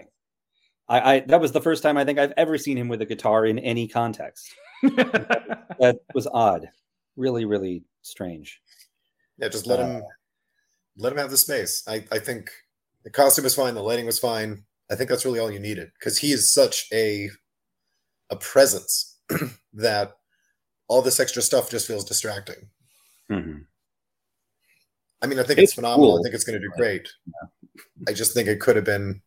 I, 0.88 1.14
I 1.14 1.20
that 1.20 1.40
was 1.40 1.52
the 1.52 1.62
first 1.62 1.82
time 1.82 1.96
i 1.96 2.04
think 2.04 2.18
i've 2.18 2.34
ever 2.36 2.58
seen 2.58 2.76
him 2.76 2.88
with 2.88 3.00
a 3.00 3.06
guitar 3.06 3.46
in 3.46 3.58
any 3.58 3.88
context. 3.88 4.46
That, 4.82 5.66
that, 5.80 5.96
was 6.14 6.26
odd. 6.26 6.68
Really 7.16 7.46
really 7.46 7.84
strange. 8.02 8.60
Yeah 9.38 9.48
just 9.48 9.66
let 9.66 9.80
uh, 9.80 9.86
him 9.86 10.02
let 10.98 11.12
him 11.12 11.18
have 11.18 11.30
the 11.30 11.38
space. 11.38 11.82
I 11.88 12.04
i 12.12 12.18
think 12.18 12.50
the 13.04 13.10
costume 13.10 13.44
was 13.44 13.54
fine 13.54 13.74
the 13.74 13.82
lighting 13.82 14.06
was 14.06 14.18
fine. 14.18 14.64
I 14.90 14.96
think 14.96 15.08
that's 15.08 15.24
really 15.24 15.38
all 15.38 15.50
you 15.50 15.60
needed 15.60 15.90
because 15.98 16.18
he 16.18 16.32
is 16.32 16.52
such 16.52 16.86
a 16.92 17.30
a 18.28 18.36
presence 18.36 19.13
that 19.74 20.16
all 20.88 21.02
this 21.02 21.20
extra 21.20 21.42
stuff 21.42 21.70
just 21.70 21.86
feels 21.86 22.04
distracting. 22.04 22.68
Mm-hmm. 23.30 23.58
I 25.22 25.26
mean, 25.26 25.38
I 25.38 25.42
think 25.42 25.58
it's, 25.58 25.70
it's 25.70 25.74
phenomenal. 25.74 26.12
Cool. 26.12 26.20
I 26.20 26.22
think 26.22 26.34
it's 26.34 26.44
going 26.44 26.60
to 26.60 26.66
do 26.66 26.72
great. 26.76 27.08
Yeah. 27.26 27.82
I 28.08 28.12
just 28.12 28.34
think 28.34 28.48
it 28.48 28.60
could 28.60 28.76
have 28.76 28.84
been 28.84 29.22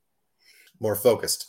more 0.79 0.95
focused. 0.95 1.47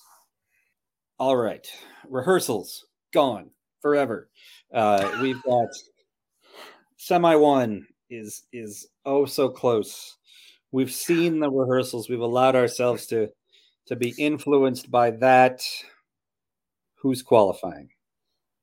All 1.18 1.36
right, 1.36 1.66
rehearsals 2.08 2.86
gone 3.12 3.50
forever. 3.82 4.30
Uh, 4.72 5.18
we've 5.20 5.42
got 5.42 5.68
semi 6.96 7.34
one 7.34 7.86
is 8.10 8.44
is 8.52 8.88
oh 9.04 9.26
so 9.26 9.48
close. 9.48 10.16
We've 10.70 10.92
seen 10.92 11.40
the 11.40 11.50
rehearsals. 11.50 12.08
We've 12.08 12.20
allowed 12.20 12.56
ourselves 12.56 13.06
to 13.08 13.28
to 13.86 13.96
be 13.96 14.14
influenced 14.18 14.90
by 14.90 15.10
that. 15.12 15.60
Who's 16.96 17.22
qualifying? 17.22 17.90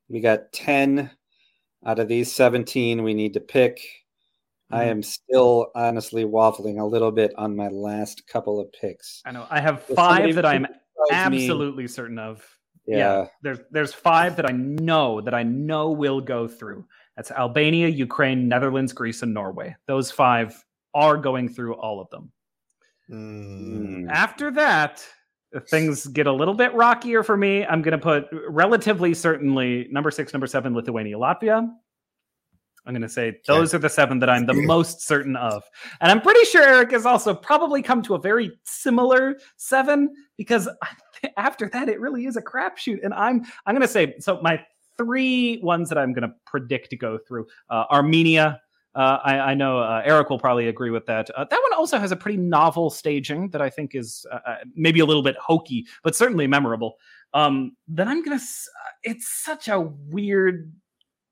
We 0.09 0.19
got 0.21 0.51
10 0.53 1.09
out 1.85 1.99
of 1.99 2.07
these 2.07 2.31
17 2.31 3.03
we 3.03 3.13
need 3.13 3.33
to 3.33 3.39
pick. 3.39 3.77
Mm-hmm. 3.77 4.75
I 4.75 4.83
am 4.85 5.03
still 5.03 5.67
honestly 5.75 6.23
waffling 6.23 6.79
a 6.79 6.85
little 6.85 7.11
bit 7.11 7.33
on 7.37 7.55
my 7.55 7.67
last 7.67 8.27
couple 8.27 8.59
of 8.59 8.71
picks. 8.73 9.21
I 9.25 9.31
know. 9.31 9.45
I 9.49 9.59
have 9.59 9.83
five 9.83 10.35
that 10.35 10.45
I'm 10.45 10.65
absolutely 11.11 11.83
me. 11.83 11.87
certain 11.87 12.17
of. 12.17 12.43
Yeah. 12.87 12.97
yeah. 12.97 13.25
There's 13.41 13.59
there's 13.71 13.93
five 13.93 14.35
that 14.37 14.49
I 14.49 14.53
know 14.53 15.21
that 15.21 15.33
I 15.33 15.43
know 15.43 15.91
will 15.91 16.21
go 16.21 16.47
through. 16.47 16.85
That's 17.15 17.31
Albania, 17.31 17.87
Ukraine, 17.87 18.47
Netherlands, 18.47 18.91
Greece, 18.91 19.21
and 19.21 19.33
Norway. 19.33 19.75
Those 19.87 20.11
five 20.11 20.63
are 20.93 21.17
going 21.17 21.49
through 21.49 21.75
all 21.75 22.01
of 22.01 22.09
them. 22.09 22.31
Mm. 23.09 24.09
After 24.09 24.51
that, 24.51 25.05
things 25.61 26.07
get 26.07 26.27
a 26.27 26.31
little 26.31 26.53
bit 26.53 26.73
rockier 26.73 27.23
for 27.23 27.37
me. 27.37 27.65
I'm 27.65 27.81
going 27.81 27.93
to 27.93 27.97
put 27.97 28.25
relatively 28.47 29.13
certainly 29.13 29.87
number 29.91 30.11
six, 30.11 30.33
number 30.33 30.47
seven, 30.47 30.73
Lithuania, 30.73 31.17
Latvia. 31.17 31.69
I'm 32.87 32.93
going 32.93 33.01
to 33.01 33.09
say 33.09 33.39
those 33.47 33.73
are 33.73 33.79
the 33.79 33.89
seven 33.89 34.19
that 34.19 34.29
I'm 34.29 34.45
the 34.45 34.53
most 34.53 35.01
certain 35.01 35.35
of. 35.35 35.63
And 36.01 36.11
I'm 36.11 36.21
pretty 36.21 36.45
sure 36.45 36.61
Eric 36.61 36.91
has 36.91 37.05
also 37.05 37.33
probably 37.33 37.81
come 37.81 38.03
to 38.03 38.15
a 38.15 38.19
very 38.19 38.51
similar 38.63 39.37
seven 39.57 40.13
because 40.37 40.69
after 41.37 41.67
that, 41.69 41.89
it 41.89 41.99
really 41.99 42.25
is 42.25 42.37
a 42.37 42.41
crapshoot. 42.41 43.03
And 43.03 43.13
I'm 43.13 43.43
I'm 43.65 43.73
going 43.73 43.81
to 43.81 43.87
say 43.87 44.15
so. 44.19 44.39
My 44.41 44.63
three 44.97 45.59
ones 45.61 45.89
that 45.89 45.97
I'm 45.97 46.13
going 46.13 46.29
to 46.29 46.35
predict 46.45 46.89
to 46.91 46.97
go 46.97 47.17
through 47.27 47.47
uh, 47.69 47.85
Armenia, 47.91 48.61
uh, 48.95 49.19
I, 49.23 49.39
I, 49.39 49.53
know 49.53 49.79
uh, 49.79 50.01
Eric 50.05 50.29
will 50.29 50.39
probably 50.39 50.67
agree 50.69 50.89
with 50.89 51.05
that. 51.07 51.29
Uh, 51.31 51.43
that 51.49 51.59
one 51.61 51.73
also 51.73 51.99
has 51.99 52.11
a 52.11 52.15
pretty 52.15 52.37
novel 52.37 52.89
staging 52.89 53.49
that 53.49 53.61
I 53.61 53.69
think 53.69 53.93
is 53.93 54.25
uh, 54.31 54.39
uh, 54.47 54.55
maybe 54.73 55.01
a 55.01 55.05
little 55.05 55.23
bit 55.23 55.35
hokey, 55.37 55.85
but 56.01 56.15
certainly 56.15 56.47
memorable. 56.47 56.95
Um, 57.33 57.75
then 57.89 58.07
I'm 58.07 58.23
gonna. 58.23 58.39
It's 59.03 59.27
such 59.27 59.67
a 59.67 59.81
weird, 59.81 60.73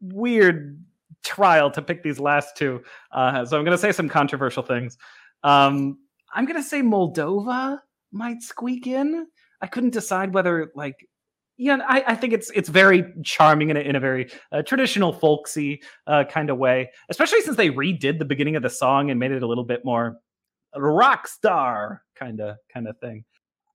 weird 0.02 0.84
trial 1.24 1.72
to 1.72 1.82
pick 1.82 2.04
these 2.04 2.20
last 2.20 2.58
two. 2.58 2.84
Uh, 3.12 3.46
so 3.46 3.58
I'm 3.58 3.64
gonna 3.64 3.78
say 3.78 3.94
some 3.94 4.10
controversial 4.10 4.64
things. 4.64 4.98
Um, 5.44 6.00
I'm 6.34 6.46
gonna 6.46 6.64
say 6.64 6.82
Moldova 6.82 7.80
might 8.12 8.42
squeak 8.42 8.88
in. 8.88 9.26
I 9.62 9.68
couldn't 9.68 9.92
decide 9.92 10.34
whether 10.34 10.72
like 10.76 11.08
yeah, 11.58 11.78
I, 11.88 12.04
I 12.08 12.16
think 12.16 12.34
it's 12.34 12.50
it's 12.52 12.70
very 12.70 13.14
charming 13.24 13.70
in 13.70 13.78
a, 13.78 13.80
in 13.80 13.96
a 13.96 14.00
very 14.00 14.32
uh, 14.52 14.64
traditional 14.64 15.14
folksy 15.14 15.82
uh, 16.08 16.24
kind 16.30 16.50
of 16.50 16.58
way, 16.58 16.90
especially 17.10 17.42
since 17.42 17.58
they 17.58 17.70
redid 17.70 18.20
the 18.20 18.26
beginning 18.26 18.56
of 18.56 18.64
the 18.64 18.70
song 18.70 19.12
and 19.12 19.20
made 19.20 19.32
it 19.32 19.44
a 19.44 19.48
little 19.48 19.64
bit 19.64 19.86
more 19.86 20.18
rock 20.76 21.28
star 21.28 22.04
kind 22.16 22.40
of 22.42 22.58
kind 22.74 22.88
of 22.88 22.98
thing. 23.00 23.24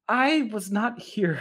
I 0.08 0.48
was 0.52 0.72
not 0.72 0.98
here 0.98 1.40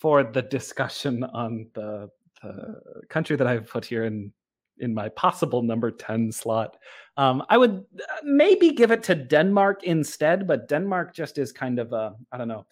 for 0.00 0.22
the 0.22 0.42
discussion 0.42 1.24
on 1.24 1.68
the, 1.74 2.08
the 2.42 2.80
country 3.08 3.36
that 3.36 3.46
I've 3.46 3.68
put 3.68 3.84
here 3.84 4.04
in 4.04 4.32
in 4.78 4.92
my 4.94 5.08
possible 5.10 5.62
number 5.62 5.90
10 5.90 6.30
slot. 6.30 6.76
Um, 7.16 7.42
I 7.48 7.56
would 7.56 7.84
uh, 7.98 8.02
maybe 8.24 8.72
give 8.72 8.90
it 8.90 9.02
to 9.04 9.14
Denmark 9.14 9.84
instead, 9.84 10.46
but 10.46 10.68
Denmark 10.68 11.14
just 11.14 11.38
is 11.38 11.50
kind 11.50 11.78
of 11.78 11.92
uh, 11.92 12.12
I 12.32 12.38
don't 12.38 12.48
know. 12.48 12.66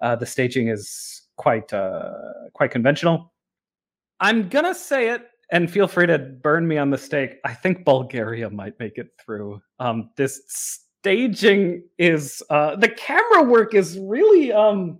Uh, 0.00 0.16
the 0.16 0.26
staging 0.26 0.68
is 0.68 1.22
quite 1.40 1.72
uh, 1.72 2.12
quite 2.52 2.70
conventional. 2.70 3.32
I'm 4.20 4.50
gonna 4.50 4.74
say 4.74 5.08
it, 5.08 5.22
and 5.50 5.70
feel 5.70 5.88
free 5.88 6.06
to 6.06 6.18
burn 6.18 6.68
me 6.68 6.76
on 6.76 6.90
the 6.90 6.98
stake. 6.98 7.36
I 7.46 7.54
think 7.54 7.86
Bulgaria 7.86 8.50
might 8.50 8.78
make 8.78 8.98
it 8.98 9.08
through. 9.18 9.62
Um, 9.78 10.10
this 10.16 10.42
staging 10.48 11.82
is 11.96 12.42
uh, 12.50 12.76
the 12.76 12.90
camera 12.90 13.42
work 13.42 13.74
is 13.74 13.98
really 13.98 14.52
um, 14.52 14.98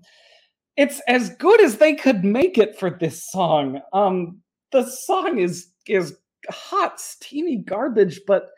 it's 0.79 1.03
as 1.07 1.29
good 1.37 1.61
as 1.61 1.77
they 1.77 1.95
could 1.95 2.25
make 2.25 2.57
it 2.57 2.79
for 2.79 2.89
this 2.89 3.31
song. 3.31 3.83
Um, 3.93 4.41
the 4.73 4.85
song 4.85 5.39
is 5.39 5.69
is 5.87 6.17
hot, 6.49 6.99
steamy 6.99 7.59
garbage, 7.59 8.23
but 8.27 8.49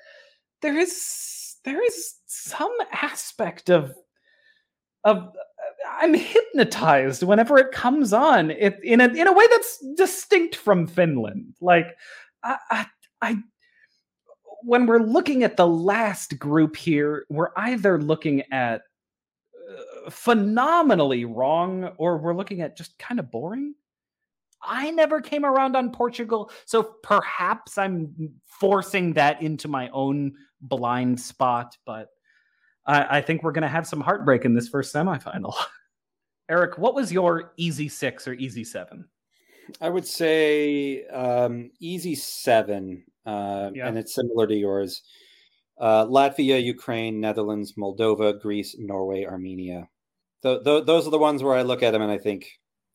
there 0.61 0.79
is 0.79 1.57
there 1.65 1.83
is 1.83 2.15
some 2.27 2.77
aspect 2.93 3.71
of 3.71 3.93
of 5.03 5.35
I'm 6.03 6.15
hypnotized 6.15 7.23
whenever 7.23 7.59
it 7.59 7.71
comes 7.71 8.13
on. 8.13 8.51
It 8.51 8.81
in 8.83 9.01
a 9.01 9.07
in 9.07 9.29
a 9.29 9.33
way 9.33 9.47
that's 9.49 9.79
distinct 9.97 10.57
from 10.57 10.89
Finland. 10.89 11.55
Like 11.61 11.97
I, 12.43 12.57
I, 12.71 12.87
I 13.21 13.37
when 14.63 14.87
we're 14.87 14.99
looking 14.99 15.45
at 15.45 15.57
the 15.57 15.67
last 15.67 16.41
group 16.41 16.75
here, 16.75 17.25
we're 17.31 17.53
either 17.57 18.01
looking 18.01 18.43
at 18.51 18.83
uh, 19.57 20.11
phenomenally 20.11 21.25
wrong 21.25 21.85
or 21.99 22.19
we're 22.19 22.35
looking 22.35 22.63
at 22.63 22.77
just 22.77 22.99
kind 22.99 23.21
of 23.21 23.31
boring. 23.31 23.73
I 24.61 24.91
never 24.91 25.21
came 25.21 25.45
around 25.45 25.77
on 25.77 25.93
Portugal, 25.93 26.51
so 26.65 26.83
perhaps 27.05 27.79
I'm 27.79 28.33
forcing 28.45 29.13
that 29.13 29.41
into 29.41 29.69
my 29.69 29.89
own 29.91 30.35
blind 30.61 31.21
spot, 31.21 31.77
but 31.87 32.09
I, 32.87 33.19
I 33.19 33.21
think 33.21 33.45
we're 33.45 33.53
going 33.53 33.63
to 33.63 33.69
have 33.69 33.87
some 33.87 34.01
heartbreak 34.01 34.45
in 34.45 34.55
this 34.55 34.69
first 34.69 34.93
semifinal. 34.93 35.55
Eric, 36.49 36.79
what 36.79 36.95
was 36.95 37.13
your 37.13 37.53
easy 37.57 37.89
six 37.89 38.27
or 38.27 38.35
easy 38.35 38.65
seven? 38.65 39.07
I 39.81 39.89
would 39.89 40.07
say 40.07 41.07
um, 41.07 41.71
easy 41.81 42.15
seven, 42.15 43.05
uh, 43.25 43.71
yeah. 43.75 43.87
and 43.87 43.97
it's 43.97 44.15
similar 44.15 44.47
to 44.47 44.55
yours. 44.55 45.03
Uh, 45.79 46.07
Latvia, 46.07 46.63
Ukraine, 46.63 47.21
Netherlands, 47.21 47.75
Moldova, 47.79 48.39
Greece, 48.41 48.77
Norway, 48.79 49.25
Armenia. 49.25 49.89
Th- 50.43 50.63
th- 50.63 50.85
those 50.85 51.07
are 51.07 51.11
the 51.11 51.19
ones 51.19 51.43
where 51.43 51.55
I 51.55 51.63
look 51.63 51.83
at 51.83 51.93
them 51.93 52.03
and 52.03 52.11
I 52.11 52.19
think, 52.19 52.47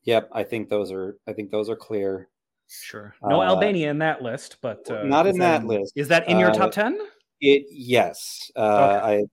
yep, 0.04 0.30
I 0.32 0.44
think 0.44 0.70
those 0.70 0.92
are. 0.92 1.18
I 1.28 1.34
think 1.34 1.52
those 1.52 1.70
are 1.70 1.76
clear. 1.76 2.30
Sure. 2.70 3.16
No 3.24 3.42
uh, 3.42 3.46
Albania 3.46 3.90
in 3.90 4.00
that 4.00 4.22
list, 4.22 4.58
but 4.62 4.90
uh, 4.92 5.04
not 5.04 5.26
in 5.26 5.38
that, 5.40 5.62
that, 5.62 5.68
list. 5.68 5.94
Is 5.96 6.10
that 6.10 6.28
in 6.28 6.38
your 6.38 6.52
top 6.52 6.70
uh, 6.70 6.72
ten? 6.72 7.00
It 7.40 7.66
yes. 7.70 8.52
Uh, 8.56 9.00
okay. 9.02 9.26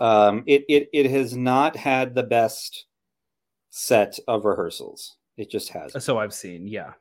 I 0.00 0.26
um, 0.26 0.44
it 0.46 0.64
it 0.68 0.88
it 0.92 1.10
has 1.10 1.36
not 1.36 1.74
had 1.76 2.14
the 2.14 2.22
best 2.22 2.86
set 3.70 4.18
of 4.28 4.44
rehearsals. 4.44 5.16
It 5.36 5.50
just 5.50 5.68
has. 5.70 6.04
So 6.04 6.18
I've 6.18 6.34
seen, 6.34 6.66
yeah. 6.66 6.92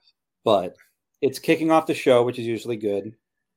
But 0.44 0.76
it's 1.22 1.40
kicking 1.40 1.72
off 1.72 1.88
the 1.88 1.94
show, 1.94 2.24
which 2.24 2.40
is 2.40 2.46
usually 2.46 2.78
good. 2.78 3.14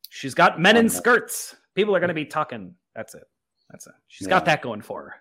She's 0.08 0.34
got 0.34 0.60
men 0.60 0.76
in 0.76 0.88
skirts. 0.88 1.54
People 1.74 1.94
are 1.94 2.00
going 2.00 2.08
to 2.08 2.14
be 2.14 2.24
talking. 2.24 2.74
That's 2.94 3.14
it. 3.14 3.24
That's 3.70 3.86
it. 3.86 3.92
She's 4.08 4.26
yeah. 4.26 4.30
got 4.30 4.44
that 4.46 4.62
going 4.62 4.80
for 4.80 5.02
her. 5.02 5.14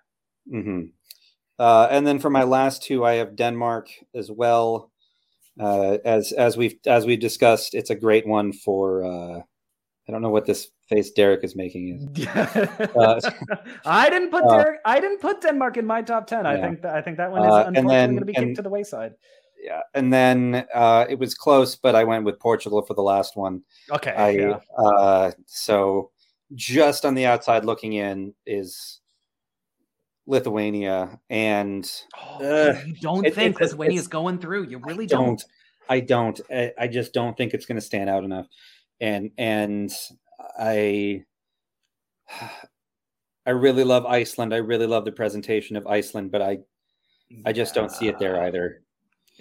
Mm-hmm. 0.57 0.81
Uh, 1.59 1.87
and 1.91 2.07
then 2.07 2.19
for 2.19 2.29
my 2.29 2.43
last 2.43 2.83
two, 2.83 3.05
I 3.05 3.15
have 3.15 3.35
Denmark 3.35 3.89
as 4.15 4.31
well. 4.31 4.91
Uh, 5.59 5.97
as 6.05 6.31
as 6.31 6.55
we've 6.55 6.75
as 6.87 7.05
we've 7.05 7.19
discussed, 7.19 7.75
it's 7.75 7.89
a 7.89 7.95
great 7.95 8.25
one 8.25 8.53
for. 8.53 9.03
Uh, 9.03 9.41
I 10.07 10.11
don't 10.11 10.21
know 10.21 10.29
what 10.29 10.45
this 10.45 10.71
face 10.89 11.11
Derek 11.11 11.43
is 11.43 11.55
making 11.55 12.09
is. 12.15 12.27
uh, 12.35 13.19
I 13.85 14.09
didn't 14.09 14.31
put 14.31 14.43
uh, 14.43 14.57
Derek. 14.57 14.79
I 14.85 14.99
didn't 14.99 15.21
put 15.21 15.41
Denmark 15.41 15.77
in 15.77 15.85
my 15.85 16.01
top 16.01 16.27
ten. 16.27 16.45
Yeah. 16.45 16.51
I 16.51 16.61
think 16.61 16.81
that 16.81 16.95
I 16.95 17.01
think 17.01 17.17
that 17.17 17.31
one 17.31 17.45
is 17.45 17.51
uh, 17.51 17.63
unfortunately 17.67 17.95
going 17.95 18.19
to 18.19 18.25
be 18.25 18.33
kicked 18.33 18.55
to 18.57 18.61
the 18.61 18.69
wayside. 18.69 19.13
Yeah, 19.61 19.81
and 19.93 20.11
then 20.11 20.65
uh, 20.73 21.05
it 21.09 21.19
was 21.19 21.35
close, 21.35 21.75
but 21.75 21.93
I 21.93 22.03
went 22.05 22.23
with 22.23 22.39
Portugal 22.39 22.81
for 22.81 22.93
the 22.93 23.01
last 23.01 23.35
one. 23.35 23.61
Okay. 23.91 24.11
I, 24.11 24.29
yeah. 24.29 24.59
Uh, 24.77 25.31
so 25.47 26.11
just 26.55 27.05
on 27.05 27.13
the 27.13 27.25
outside 27.25 27.65
looking 27.65 27.93
in 27.93 28.33
is 28.45 29.01
Lithuania, 30.27 31.19
and 31.29 31.91
oh, 32.17 32.71
you 32.85 32.95
don't 33.01 33.25
it, 33.25 33.35
think 33.35 33.59
Lithuania 33.59 33.99
is 33.99 34.07
going 34.07 34.39
through. 34.39 34.69
You 34.69 34.79
really 34.79 35.05
don't. 35.05 35.25
don't. 35.25 35.43
I 35.89 35.99
don't. 35.99 36.39
I, 36.49 36.71
I 36.79 36.87
just 36.87 37.13
don't 37.13 37.35
think 37.35 37.53
it's 37.53 37.65
going 37.65 37.75
to 37.75 37.85
stand 37.85 38.09
out 38.09 38.23
enough 38.23 38.47
and 39.01 39.31
and 39.37 39.91
I 40.57 41.23
I 43.45 43.51
really 43.51 43.83
love 43.83 44.05
Iceland. 44.05 44.53
I 44.53 44.57
really 44.57 44.85
love 44.85 45.05
the 45.05 45.11
presentation 45.11 45.75
of 45.75 45.87
Iceland, 45.87 46.31
but 46.31 46.41
I 46.41 46.59
I 47.45 47.53
just 47.53 47.73
don't 47.73 47.91
see 47.91 48.07
it 48.07 48.19
there 48.19 48.43
either. 48.43 48.81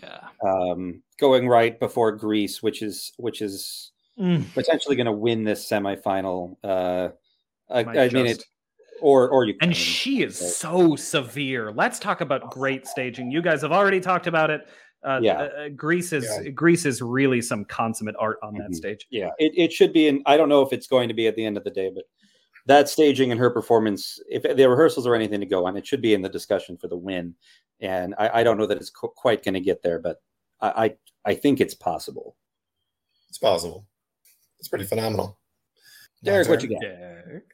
Yeah. 0.03 0.21
Um, 0.43 1.03
going 1.19 1.49
right 1.49 1.79
before 1.79 2.13
Greece, 2.13 2.63
which 2.63 2.83
is 2.83 3.13
which 3.17 3.43
is 3.43 3.93
mm. 4.19 4.45
potentially 4.55 4.97
going 4.97 5.07
to 5.07 5.13
win 5.13 5.45
this 5.45 5.69
semifinal. 5.69 6.57
Uh, 6.63 7.09
I, 7.71 7.81
I 7.81 8.09
mean 8.09 8.27
it, 8.27 8.45
or 9.01 9.29
or 9.29 9.45
you. 9.45 9.57
And 9.61 9.77
she 9.77 10.23
is 10.23 10.57
so 10.57 10.97
severe. 10.97 11.73
Let's 11.73 11.99
talk 11.99 12.21
about 12.21 12.51
great 12.51 12.87
staging. 12.87 13.31
You 13.31 13.43
guys 13.43 13.63
have 13.63 13.73
already 13.73 14.01
talked 14.01 14.27
about 14.27 14.51
it. 14.51 14.69
Uh, 15.05 15.21
yeah, 15.23 15.43
uh, 15.43 15.69
Greece 15.69 16.13
is 16.13 16.25
yeah. 16.25 16.51
Greece 16.51 16.85
is 16.85 17.01
really 17.01 17.41
some 17.41 17.65
consummate 17.65 18.17
art 18.19 18.39
on 18.43 18.55
that 18.55 18.65
mm-hmm. 18.65 18.75
stage. 18.75 19.07
Yeah, 19.11 19.31
it, 19.39 19.53
it 19.57 19.73
should 19.73 19.93
be, 19.93 20.09
and 20.09 20.23
I 20.27 20.37
don't 20.37 20.49
know 20.49 20.63
if 20.63 20.73
it's 20.73 20.89
going 20.89 21.09
to 21.09 21.15
be 21.15 21.29
at 21.29 21.37
the 21.37 21.45
end 21.45 21.57
of 21.57 21.65
the 21.65 21.71
day, 21.71 21.91
but 21.95 22.05
that 22.67 22.89
staging 22.89 23.31
and 23.31 23.41
her 23.41 23.51
performance, 23.51 24.21
if 24.29 24.43
the 24.43 24.69
rehearsals 24.69 25.07
are 25.07 25.15
anything 25.15 25.41
to 25.41 25.47
go 25.47 25.67
on, 25.67 25.77
it 25.77 25.87
should 25.87 26.03
be 26.03 26.15
in 26.15 26.23
the 26.23 26.29
discussion 26.29 26.77
for 26.77 26.89
the 26.89 26.97
win. 26.97 27.35
And 27.81 28.15
I, 28.19 28.41
I 28.41 28.43
don't 28.43 28.59
know 28.59 28.67
that 28.67 28.77
it's 28.77 28.91
co- 28.91 29.09
quite 29.09 29.43
going 29.45 29.55
to 29.55 29.61
get 29.61 29.83
there, 29.83 29.99
but 29.99 30.21
I, 30.61 30.69
I, 30.69 30.97
I 31.31 31.35
think 31.35 31.61
it's 31.61 31.75
possible. 31.75 32.37
It's 33.29 33.39
possible. 33.39 33.87
It's 34.59 34.69
pretty 34.69 34.85
phenomenal. 34.85 35.39
Derek, 36.25 36.49
what 36.49 36.63
you 36.63 36.69
got? 36.69 36.81
Derek. 36.81 37.45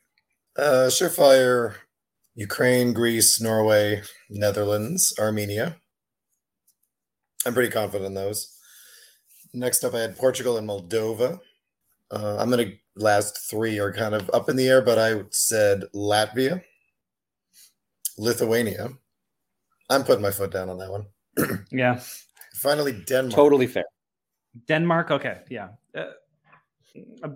Uh, 0.56 0.88
surefire: 0.88 1.74
Ukraine, 2.34 2.92
Greece, 2.92 3.40
Norway, 3.40 4.02
Netherlands, 4.30 5.14
Armenia. 5.18 5.76
I'm 7.46 7.54
pretty 7.54 7.70
confident 7.70 8.06
in 8.06 8.14
those. 8.14 8.56
Next 9.52 9.84
up, 9.84 9.94
I 9.94 10.00
had 10.00 10.16
Portugal 10.16 10.56
and 10.56 10.68
Moldova. 10.68 11.38
Uh, 12.10 12.36
I'm 12.38 12.50
going 12.50 12.66
to 12.66 12.76
last 12.96 13.50
three 13.50 13.78
are 13.78 13.92
kind 13.92 14.14
of 14.14 14.30
up 14.32 14.48
in 14.48 14.56
the 14.56 14.68
air, 14.68 14.82
but 14.82 14.98
I 14.98 15.22
said 15.30 15.84
Latvia, 15.94 16.62
Lithuania. 18.18 18.90
I'm 19.90 20.04
putting 20.04 20.22
my 20.22 20.30
foot 20.30 20.50
down 20.50 20.68
on 20.68 20.78
that 20.78 20.90
one. 20.90 21.06
yeah. 21.70 22.00
Finally, 22.54 23.04
Denmark. 23.06 23.34
Totally 23.34 23.66
fair. 23.66 23.84
Denmark. 24.66 25.10
Okay. 25.10 25.40
Yeah. 25.50 25.68
Uh, 25.94 26.10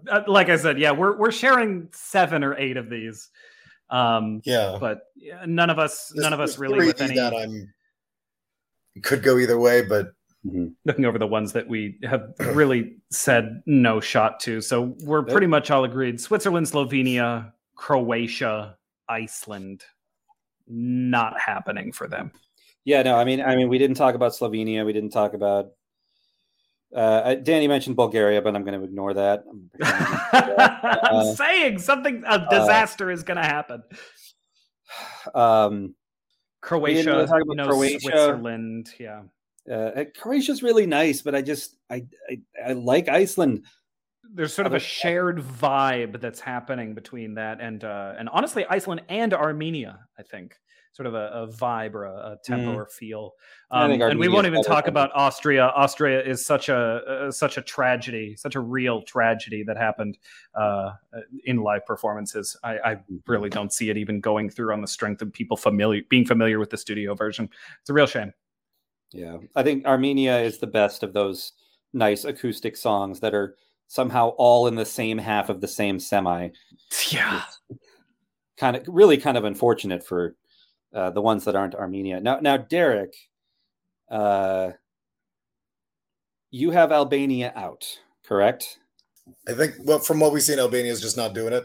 uh, 0.09 0.23
like 0.27 0.49
I 0.49 0.57
said, 0.57 0.79
yeah, 0.79 0.93
we're 0.93 1.17
we're 1.17 1.33
sharing 1.33 1.89
seven 1.93 2.45
or 2.45 2.57
eight 2.57 2.77
of 2.77 2.89
these. 2.89 3.31
Um, 3.91 4.41
yeah, 4.45 4.77
but 4.79 5.01
none 5.47 5.71
of 5.71 5.79
us, 5.79 6.13
there's, 6.15 6.23
none 6.23 6.33
of 6.33 6.41
us 6.41 6.59
really 6.59 6.87
with 6.87 7.01
any 7.01 7.17
that 7.17 7.35
I'm 7.35 7.73
could 8.99 9.23
go 9.23 9.39
either 9.39 9.59
way, 9.59 9.83
but 9.83 10.13
mm-hmm. 10.47 10.69
looking 10.85 11.05
over 11.05 11.19
the 11.19 11.27
ones 11.27 11.53
that 11.53 11.69
we 11.69 11.99
have 12.05 12.33
really 12.39 12.97
said 13.11 13.63
no 13.67 14.01
shot 14.01 14.41
to. 14.41 14.61
So 14.61 14.95
we're 15.01 15.23
pretty 15.23 15.47
much 15.47 15.71
all 15.71 15.85
agreed. 15.85 16.21
Switzerland, 16.21 16.67
Slovenia, 16.67 17.53
Croatia, 17.77 18.77
Iceland, 19.09 19.85
not 20.67 21.41
happening 21.41 21.93
for 21.93 22.09
them. 22.09 22.33
Yeah, 22.85 23.03
no, 23.03 23.17
I 23.17 23.25
mean, 23.25 23.43
I 23.43 23.57
mean, 23.57 23.69
we 23.69 23.79
didn't 23.79 23.97
talk 23.97 24.15
about 24.15 24.33
Slovenia. 24.33 24.85
We 24.85 24.93
didn't 24.93 25.11
talk 25.11 25.35
about. 25.35 25.73
Uh, 26.95 27.35
Danny 27.35 27.69
mentioned 27.69 27.97
Bulgaria, 27.97 28.41
but 28.41 28.57
I'm 28.57 28.65
going 28.65 28.79
to 28.79 28.85
ignore 28.85 29.13
that. 29.13 29.45
I'm 29.53 29.71
uh, 29.83 31.35
saying 31.35 31.81
something 31.81 32.23
a 32.25 32.31
uh, 32.31 32.49
disaster 32.49 33.11
uh, 33.11 33.13
is 33.13 33.23
going 33.23 33.37
to 33.37 33.45
happen. 33.45 33.83
Um, 35.35 35.95
Croatia, 36.69 37.27
you 37.49 37.55
know, 37.55 37.67
Croatia. 37.67 38.01
Switzerland, 38.01 38.91
yeah. 39.01 39.23
Uh, 39.71 40.05
Croatia's 40.17 40.63
really 40.63 40.87
nice, 40.87 41.23
but 41.23 41.35
I 41.35 41.41
just 41.41 41.77
I, 41.89 42.05
I, 42.29 42.41
I 42.67 42.73
like 42.73 43.09
Iceland. 43.09 43.65
There's 44.35 44.53
sort 44.53 44.67
of 44.67 44.75
a 44.75 44.79
shared 44.79 45.39
vibe 45.39 46.21
that's 46.21 46.41
happening 46.41 46.95
between 46.95 47.35
that 47.35 47.61
and 47.63 47.83
uh, 47.85 48.15
and 48.19 48.29
honestly 48.29 48.67
Iceland 48.69 49.03
and 49.09 49.33
Armenia. 49.33 50.01
I 50.19 50.23
think 50.23 50.57
sort 50.99 51.07
of 51.07 51.15
a, 51.15 51.31
a 51.33 51.47
vibe 51.47 51.95
or 51.95 52.07
a, 52.07 52.33
a 52.33 52.39
tempo 52.43 52.73
Mm. 52.73 52.75
or 52.75 52.87
feel. 52.87 53.35
Um, 53.71 53.93
and 54.03 54.19
we 54.19 54.29
won't 54.29 54.49
even 54.49 54.65
talk 54.65 54.89
about 54.89 55.13
Austria. 55.15 55.67
Austria 55.69 56.21
is 56.21 56.45
such 56.45 56.69
a 56.69 56.77
uh, 56.77 57.31
such 57.31 57.57
a 57.57 57.63
tragedy, 57.63 58.35
such 58.35 58.57
a 58.57 58.61
real 58.61 59.03
tragedy 59.03 59.63
that 59.63 59.77
happened 59.77 60.19
uh, 60.57 60.91
in 61.45 61.59
live 61.59 61.87
performances. 61.87 62.57
I, 62.65 62.79
I 62.79 62.97
really 63.29 63.49
don't 63.49 63.73
see 63.73 63.91
it 63.91 63.97
even 63.97 64.21
going 64.21 64.51
through 64.51 64.73
on 64.73 64.81
the 64.81 64.89
strength 64.89 65.23
of 65.23 65.33
people 65.33 65.57
familiar 65.57 66.03
being 66.09 66.25
familiar 66.27 66.59
with 66.59 66.71
the 66.71 66.77
studio 66.77 67.15
version. 67.15 67.49
It's 67.81 67.91
a 67.91 67.95
real 67.95 68.07
shame. 68.07 68.33
Yeah, 69.13 69.37
I 69.55 69.63
think 69.63 69.87
Armenia 69.87 70.41
is 70.41 70.59
the 70.59 70.67
best 70.67 71.05
of 71.05 71.13
those 71.13 71.53
nice 71.93 72.25
acoustic 72.25 72.77
songs 72.77 73.21
that 73.21 73.35
are 73.35 73.55
somehow 73.87 74.31
all 74.31 74.67
in 74.67 74.75
the 74.75 74.85
same 74.85 75.17
half 75.17 75.49
of 75.49 75.61
the 75.61 75.69
same 75.69 76.01
semi. 76.01 76.49
Yeah. 77.11 77.43
Kind 78.57 78.77
of, 78.77 78.83
really, 78.89 79.17
kind 79.19 79.37
of 79.37 79.45
unfortunate 79.45 80.05
for 80.05 80.35
uh, 80.95 81.11
the 81.11 81.21
ones 81.21 81.45
that 81.45 81.57
aren't 81.57 81.75
Armenia. 81.75 82.21
Now, 82.21 82.39
now, 82.41 82.57
Derek, 82.57 83.15
uh, 84.11 84.71
you 86.51 86.71
have 86.71 86.93
Albania 86.93 87.53
out, 87.55 87.85
correct? 88.25 88.79
I 89.47 89.53
think 89.53 89.75
well, 89.81 89.99
from 89.99 90.21
what 90.21 90.33
we've 90.33 90.43
seen, 90.43 90.59
Albania 90.59 90.93
is 90.93 91.01
just 91.01 91.17
not 91.17 91.35
doing 91.35 91.53
it, 91.53 91.65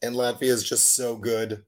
and 0.00 0.14
Latvia 0.14 0.44
is 0.44 0.66
just 0.66 0.94
so 0.94 1.16
good 1.16 1.62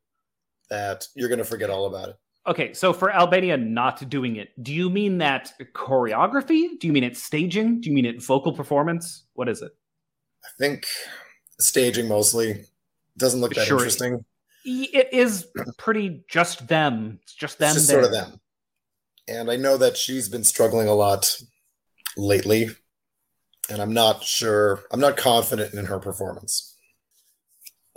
that 0.70 1.06
you're 1.14 1.28
going 1.28 1.38
to 1.38 1.44
forget 1.44 1.70
all 1.70 1.86
about 1.86 2.08
it. 2.10 2.16
Okay, 2.46 2.74
so 2.74 2.92
for 2.92 3.10
Albania 3.10 3.56
not 3.56 4.08
doing 4.10 4.36
it, 4.36 4.50
do 4.62 4.72
you 4.72 4.90
mean 4.90 5.18
that 5.18 5.52
choreography? 5.74 6.78
Do 6.78 6.86
you 6.86 6.92
mean 6.92 7.04
it 7.04 7.16
staging? 7.16 7.80
Do 7.80 7.88
you 7.88 7.94
mean 7.94 8.04
it 8.04 8.22
vocal 8.22 8.52
performance? 8.52 9.24
What 9.32 9.48
is 9.48 9.62
it? 9.62 9.72
I 10.44 10.48
think 10.58 10.86
staging 11.58 12.06
mostly 12.06 12.64
doesn't 13.16 13.40
look 13.40 13.54
that 13.54 13.66
Sure. 13.66 13.78
interesting. 13.78 14.24
It 14.64 15.12
is 15.12 15.46
pretty 15.78 16.24
just 16.28 16.66
them. 16.68 17.18
It's 17.22 17.34
just 17.34 17.58
them. 17.58 17.68
It's 17.68 17.86
just 17.86 17.88
sort 17.90 18.04
of 18.04 18.12
them. 18.12 18.40
And 19.28 19.50
I 19.50 19.56
know 19.56 19.76
that 19.76 19.96
she's 19.96 20.28
been 20.28 20.44
struggling 20.44 20.88
a 20.88 20.94
lot 20.94 21.36
lately, 22.16 22.68
and 23.70 23.80
I'm 23.80 23.92
not 23.92 24.22
sure. 24.24 24.82
I'm 24.90 25.00
not 25.00 25.16
confident 25.16 25.74
in 25.74 25.84
her 25.86 25.98
performance. 25.98 26.76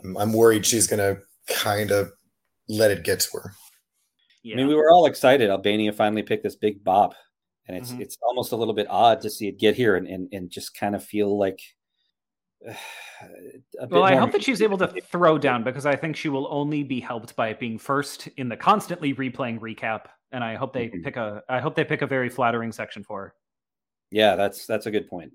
I'm, 0.03 0.17
I'm 0.17 0.33
worried 0.33 0.65
she's 0.65 0.87
going 0.87 0.99
to 0.99 1.21
kind 1.53 1.91
of 1.91 2.11
let 2.69 2.91
it 2.91 3.03
get 3.03 3.21
to 3.21 3.29
her. 3.39 3.53
Yeah. 4.43 4.55
I 4.55 4.57
mean, 4.57 4.67
we 4.67 4.75
were 4.75 4.89
all 4.91 5.05
excited. 5.05 5.49
Albania 5.49 5.91
finally 5.93 6.23
picked 6.23 6.43
this 6.43 6.55
big 6.55 6.83
bop, 6.83 7.13
and 7.67 7.75
it's 7.77 7.91
Mhm. 7.91 8.01
it's 8.01 8.17
almost 8.21 8.51
a 8.51 8.55
little 8.55 8.73
bit 8.73 8.87
odd 8.89 9.21
to 9.21 9.29
see 9.29 9.47
it 9.47 9.57
get 9.57 9.75
here 9.75 9.95
and 9.95 10.07
and, 10.07 10.29
and 10.33 10.49
just 10.49 10.75
kind 10.75 10.95
of 10.95 11.03
feel 11.03 11.37
like. 11.37 11.59
well, 13.89 14.03
I 14.03 14.15
hope 14.15 14.31
that 14.31 14.43
she's 14.43 14.61
able 14.61 14.77
to 14.79 14.87
throw 15.11 15.37
down 15.37 15.63
because 15.63 15.85
I 15.85 15.95
think 15.95 16.15
she 16.15 16.29
will 16.29 16.47
only 16.49 16.83
be 16.83 16.99
helped 16.99 17.35
by 17.35 17.49
it 17.49 17.59
being 17.59 17.77
first 17.77 18.27
in 18.37 18.49
the 18.49 18.57
constantly 18.57 19.13
replaying 19.13 19.59
recap. 19.59 20.05
And 20.31 20.43
I 20.43 20.55
hope 20.55 20.73
they 20.73 20.89
Mhm. 20.89 21.03
pick 21.03 21.15
a. 21.17 21.43
I 21.47 21.59
hope 21.59 21.75
they 21.75 21.85
pick 21.85 22.01
a 22.01 22.07
very 22.07 22.29
flattering 22.29 22.71
section 22.71 23.03
for 23.03 23.21
her. 23.21 23.35
Yeah, 24.11 24.35
that's 24.35 24.65
that's 24.65 24.85
a 24.85 24.91
good 24.91 25.07
point. 25.07 25.33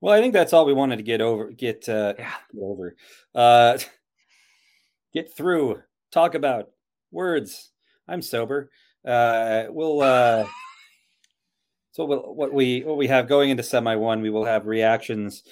Well, 0.00 0.12
I 0.12 0.20
think 0.20 0.34
that's 0.34 0.52
all 0.52 0.66
we 0.66 0.74
wanted 0.74 0.96
to 0.96 1.02
get 1.02 1.20
over, 1.20 1.50
get 1.50 1.88
uh, 1.88 2.14
Yeah. 2.18 2.34
get 2.52 2.60
over, 2.62 2.96
uh, 3.34 3.78
get 5.14 5.34
through, 5.34 5.82
talk 6.10 6.34
about 6.34 6.70
words. 7.10 7.70
I'm 8.06 8.20
sober. 8.20 8.70
Uh, 9.04 9.64
we'll 9.70 10.02
uh, 10.02 10.46
so 11.92 12.04
we'll, 12.04 12.34
what 12.34 12.52
we 12.52 12.82
what 12.82 12.98
we 12.98 13.06
have 13.06 13.28
going 13.28 13.48
into 13.50 13.62
semi 13.62 13.96
one, 13.96 14.20
we 14.20 14.30
will 14.30 14.44
have 14.44 14.66
reactions 14.66 15.42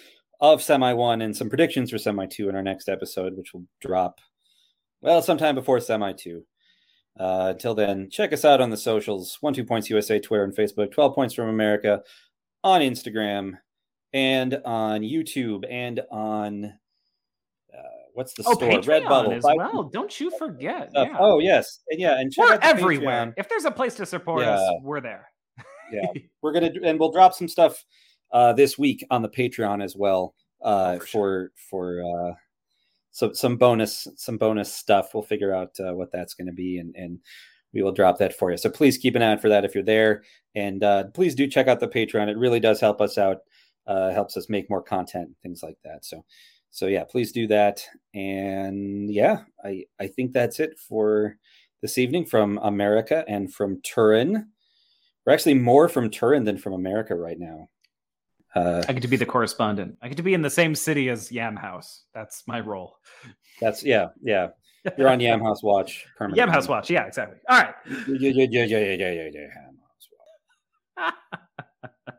of 0.42 0.62
semi 0.62 0.92
one 0.92 1.22
and 1.22 1.34
some 1.34 1.48
predictions 1.48 1.90
for 1.90 1.96
semi 1.98 2.26
two 2.26 2.50
in 2.50 2.54
our 2.56 2.62
next 2.62 2.88
episode, 2.90 3.34
which 3.36 3.54
will 3.54 3.64
drop 3.80 4.20
well 5.00 5.22
sometime 5.22 5.54
before 5.54 5.80
semi 5.80 6.12
two. 6.12 6.44
Uh, 7.18 7.48
until 7.52 7.74
then, 7.74 8.08
check 8.10 8.32
us 8.32 8.44
out 8.44 8.60
on 8.60 8.68
the 8.70 8.76
socials: 8.76 9.38
One 9.40 9.54
Two 9.54 9.64
Points 9.64 9.88
USA, 9.88 10.18
Twitter 10.18 10.44
and 10.44 10.54
Facebook, 10.54 10.90
Twelve 10.92 11.14
Points 11.14 11.32
from 11.34 11.48
America 11.48 12.02
on 12.64 12.80
Instagram 12.80 13.52
and 14.12 14.60
on 14.64 15.00
YouTube 15.02 15.64
and 15.70 16.00
on 16.10 16.64
uh, 16.64 17.78
what's 18.14 18.34
the 18.34 18.42
Oh, 18.46 18.54
store? 18.54 18.70
Patreon 18.70 19.04
Redbubble. 19.04 19.36
as 19.36 19.42
Buy 19.42 19.54
well. 19.56 19.84
Don't 19.84 20.18
you 20.20 20.30
forget. 20.38 20.90
Yeah. 20.94 21.16
Oh 21.18 21.38
yes, 21.38 21.80
and 21.88 22.00
yeah, 22.00 22.18
and 22.18 22.32
check 22.32 22.48
we're 22.48 22.58
everywhere. 22.62 23.26
Patreon. 23.26 23.34
If 23.36 23.48
there's 23.48 23.64
a 23.66 23.70
place 23.70 23.94
to 23.96 24.06
support 24.06 24.44
us, 24.44 24.60
we're 24.82 25.00
there. 25.00 25.28
Yeah. 25.92 26.06
We're 26.42 26.52
gonna 26.52 26.70
and 26.82 26.98
we'll 26.98 27.12
drop 27.12 27.34
some 27.34 27.46
stuff 27.48 27.84
uh, 28.32 28.52
this 28.52 28.78
week 28.78 29.04
on 29.10 29.22
the 29.22 29.28
Patreon 29.28 29.82
as 29.82 29.96
well 29.96 30.34
uh, 30.62 30.98
Oh, 31.00 31.04
for 31.04 31.06
for 31.06 31.50
for 31.68 32.02
uh, 32.02 32.34
some 33.10 33.34
some 33.34 33.56
bonus 33.56 34.06
some 34.16 34.38
bonus 34.38 34.72
stuff. 34.72 35.14
We'll 35.14 35.22
figure 35.22 35.54
out 35.54 35.78
uh, 35.80 35.94
what 35.94 36.12
that's 36.12 36.34
going 36.34 36.46
to 36.46 36.52
be 36.52 36.78
and 36.78 36.94
and 36.96 37.18
we 37.72 37.82
will 37.82 37.92
drop 37.92 38.18
that 38.18 38.34
for 38.34 38.50
you. 38.50 38.56
So 38.56 38.70
please 38.70 38.98
keep 38.98 39.16
an 39.16 39.22
eye 39.22 39.32
out 39.32 39.40
for 39.40 39.48
that 39.48 39.64
if 39.64 39.74
you're 39.74 39.82
there, 39.82 40.22
and 40.54 40.84
uh, 40.84 41.04
please 41.14 41.34
do 41.34 41.46
check 41.46 41.68
out 41.68 41.80
the 41.80 41.88
Patreon. 41.88 42.28
It 42.28 42.36
really 42.36 42.60
does 42.60 42.80
help 42.80 43.00
us 43.00 43.16
out. 43.18 43.38
Uh, 43.86 44.12
helps 44.12 44.36
us 44.36 44.48
make 44.48 44.70
more 44.70 44.82
content, 44.82 45.30
things 45.42 45.62
like 45.62 45.76
that. 45.84 46.04
So 46.04 46.24
so 46.70 46.86
yeah, 46.86 47.04
please 47.04 47.32
do 47.32 47.46
that. 47.48 47.84
And 48.14 49.12
yeah, 49.12 49.42
I 49.64 49.84
I 50.00 50.06
think 50.06 50.32
that's 50.32 50.60
it 50.60 50.78
for 50.78 51.36
this 51.80 51.98
evening 51.98 52.26
from 52.26 52.58
America 52.62 53.24
and 53.26 53.52
from 53.52 53.80
Turin. 53.82 54.48
We're 55.26 55.32
actually 55.32 55.54
more 55.54 55.88
from 55.88 56.10
Turin 56.10 56.44
than 56.44 56.58
from 56.58 56.72
America 56.72 57.14
right 57.14 57.38
now. 57.38 57.68
Uh, 58.54 58.82
I 58.86 58.92
get 58.92 59.02
to 59.02 59.08
be 59.08 59.16
the 59.16 59.26
correspondent. 59.26 59.96
I 60.02 60.08
get 60.08 60.16
to 60.18 60.22
be 60.22 60.34
in 60.34 60.42
the 60.42 60.50
same 60.50 60.74
city 60.74 61.08
as 61.08 61.32
Yam 61.32 61.56
House. 61.56 62.04
That's 62.14 62.42
my 62.46 62.60
role. 62.60 62.96
that's 63.60 63.82
yeah, 63.82 64.08
yeah. 64.22 64.48
You're 64.98 65.08
on 65.08 65.20
Yam 65.20 65.40
House 65.40 65.62
Watch 65.62 66.06
permanently. 66.18 66.40
Yam 66.40 66.48
House 66.48 66.68
Watch. 66.68 66.90
Yeah, 66.90 67.06
exactly. 67.06 67.38
All 67.48 67.60
right. 67.60 67.74
Yeah, 67.86 67.94
yeah, 68.18 68.46
yeah, 68.50 68.64
yeah, 68.64 68.78
yeah, 68.78 68.94
yeah, 68.94 69.12
yeah, 69.12 69.30
yeah, 69.32 69.40
Yam 69.40 69.78
House 70.98 71.14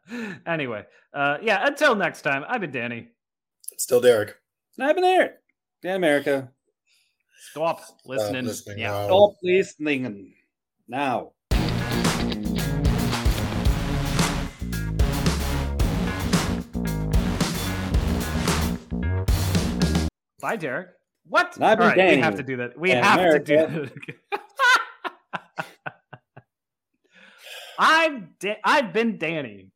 Watch. 0.10 0.41
anyway, 0.48 0.86
uh, 1.13 1.38
yeah. 1.41 1.67
Until 1.67 1.96
next 1.96 2.22
time, 2.22 2.46
I've 2.48 2.62
been 2.62 2.72
Danny. 2.72 3.10
Still 3.78 4.02
Derek. 4.02 4.36
I've 4.80 4.96
been 4.96 5.04
there. 5.04 5.36
Dan 5.82 5.98
America. 5.98 6.50
Stop 7.52 7.82
listening. 8.06 8.46
listening. 8.46 8.80
Yeah. 8.80 8.91
Wow. 8.91 9.08
Stop 9.08 9.34
listening 9.43 10.34
now. 10.88 11.33
Bye, 20.43 20.58
Derek. 20.58 20.89
What? 21.25 21.58
All 21.62 21.77
right, 21.77 21.95
we 21.95 22.17
have 22.17 22.36
to 22.36 22.43
do 22.43 22.58
that. 22.58 22.77
We 22.77 22.91
And 22.91 23.06
have 23.06 23.17
to 23.17 23.39
do 23.39 23.56
that. 23.56 24.41
I've 27.79 28.38
da- 28.39 28.60
I've 28.62 28.91
been 28.91 29.17
Danny. 29.17 29.69